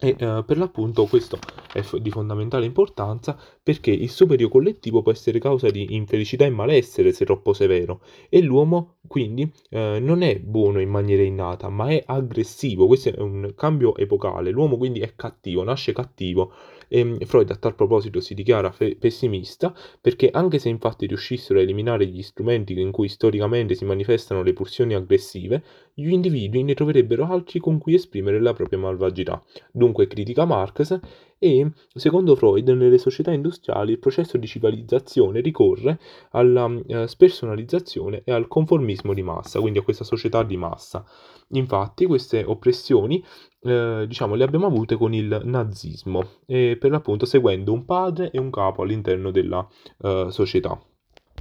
E 0.01 0.15
eh, 0.17 0.45
per 0.47 0.59
l'appunto 0.59 1.07
questo 1.07 1.41
è 1.73 1.83
di 2.01 2.11
fondamentale 2.11 2.65
importanza 2.65 3.37
perché 3.61 3.91
il 3.91 4.09
superio 4.11 4.49
collettivo 4.49 5.03
può 5.03 5.11
essere 5.11 5.41
causa 5.41 5.71
di 5.71 5.97
infelicità 5.97 6.45
e 6.45 6.51
malessere 6.51 7.13
se 7.13 7.25
troppo 7.25 7.53
severo 7.53 8.01
e 8.29 8.41
l'uomo 8.41 8.99
quindi 9.09 9.53
eh, 9.71 9.99
non 10.01 10.23
è 10.23 10.39
buono 10.39 10.81
in 10.81 10.89
maniera 10.89 11.25
innata 11.25 11.69
ma 11.69 11.89
è 11.89 12.01
aggressivo, 12.07 12.87
questo 12.87 13.09
è 13.09 13.19
un 13.19 13.55
cambio 13.57 13.97
epocale, 13.97 14.51
l'uomo 14.53 14.77
quindi 14.77 15.01
è 15.01 15.17
cattivo, 15.17 15.65
nasce 15.65 15.93
cattivo 15.93 16.53
e 16.89 17.05
mm, 17.05 17.17
Freud 17.21 17.51
a 17.51 17.57
tal 17.57 17.75
proposito 17.75 18.21
si 18.21 18.35
dichiara 18.35 18.71
fe- 18.73 18.97
pessimista 18.97 19.75
perché 20.01 20.31
anche 20.31 20.59
se 20.59 20.69
infatti 20.69 21.07
riuscissero 21.07 21.59
a 21.59 21.63
eliminare 21.63 22.07
gli 22.07 22.23
strumenti 22.23 22.79
in 22.79 22.91
cui 22.91 23.09
storicamente 23.09 23.75
si 23.75 23.85
manifestano 23.85 24.43
le 24.43 24.53
pulsioni 24.53 24.95
aggressive, 24.95 25.63
gli 25.95 26.11
individui 26.11 26.63
ne 26.63 26.75
troverebbero 26.75 27.27
altri 27.27 27.59
con 27.61 27.79
cui 27.79 27.95
esprimere 27.95 28.41
la 28.41 28.53
propria 28.53 28.79
malvagità. 28.79 29.43
Dunque 29.71 30.07
critica 30.07 30.45
Marx 30.45 30.99
e, 31.41 31.71
secondo 31.95 32.35
Freud, 32.35 32.69
nelle 32.69 32.99
società 32.99 33.31
industriali 33.31 33.93
il 33.93 33.99
processo 33.99 34.37
di 34.37 34.47
civilizzazione 34.47 35.41
ricorre 35.41 36.01
alla 36.31 36.69
eh, 36.87 37.07
spersonalizzazione 37.07 38.23
e 38.25 38.33
al 38.33 38.49
conformismo 38.49 39.15
di 39.15 39.23
massa, 39.23 39.61
quindi 39.61 39.79
a 39.79 39.83
questa 39.83 40.05
società 40.05 40.43
di 40.43 40.57
massa. 40.57 41.05
Infatti 41.53 42.07
queste 42.07 42.43
oppressioni 42.45 43.25
eh, 43.61 44.05
diciamo, 44.07 44.35
le 44.35 44.45
abbiamo 44.45 44.67
avute 44.67 44.97
con 44.97 45.15
il 45.15 45.41
nazismo, 45.45 46.25
e 46.47 46.77
per 46.79 46.91
l'appunto 46.91 47.27
seguendo 47.27 47.73
un 47.73 47.85
padre 47.85 48.31
e 48.31 48.39
un 48.39 48.51
capo 48.51 48.83
all'interno 48.83 49.31
della 49.31 49.67
eh, 50.03 50.27
società. 50.31 50.79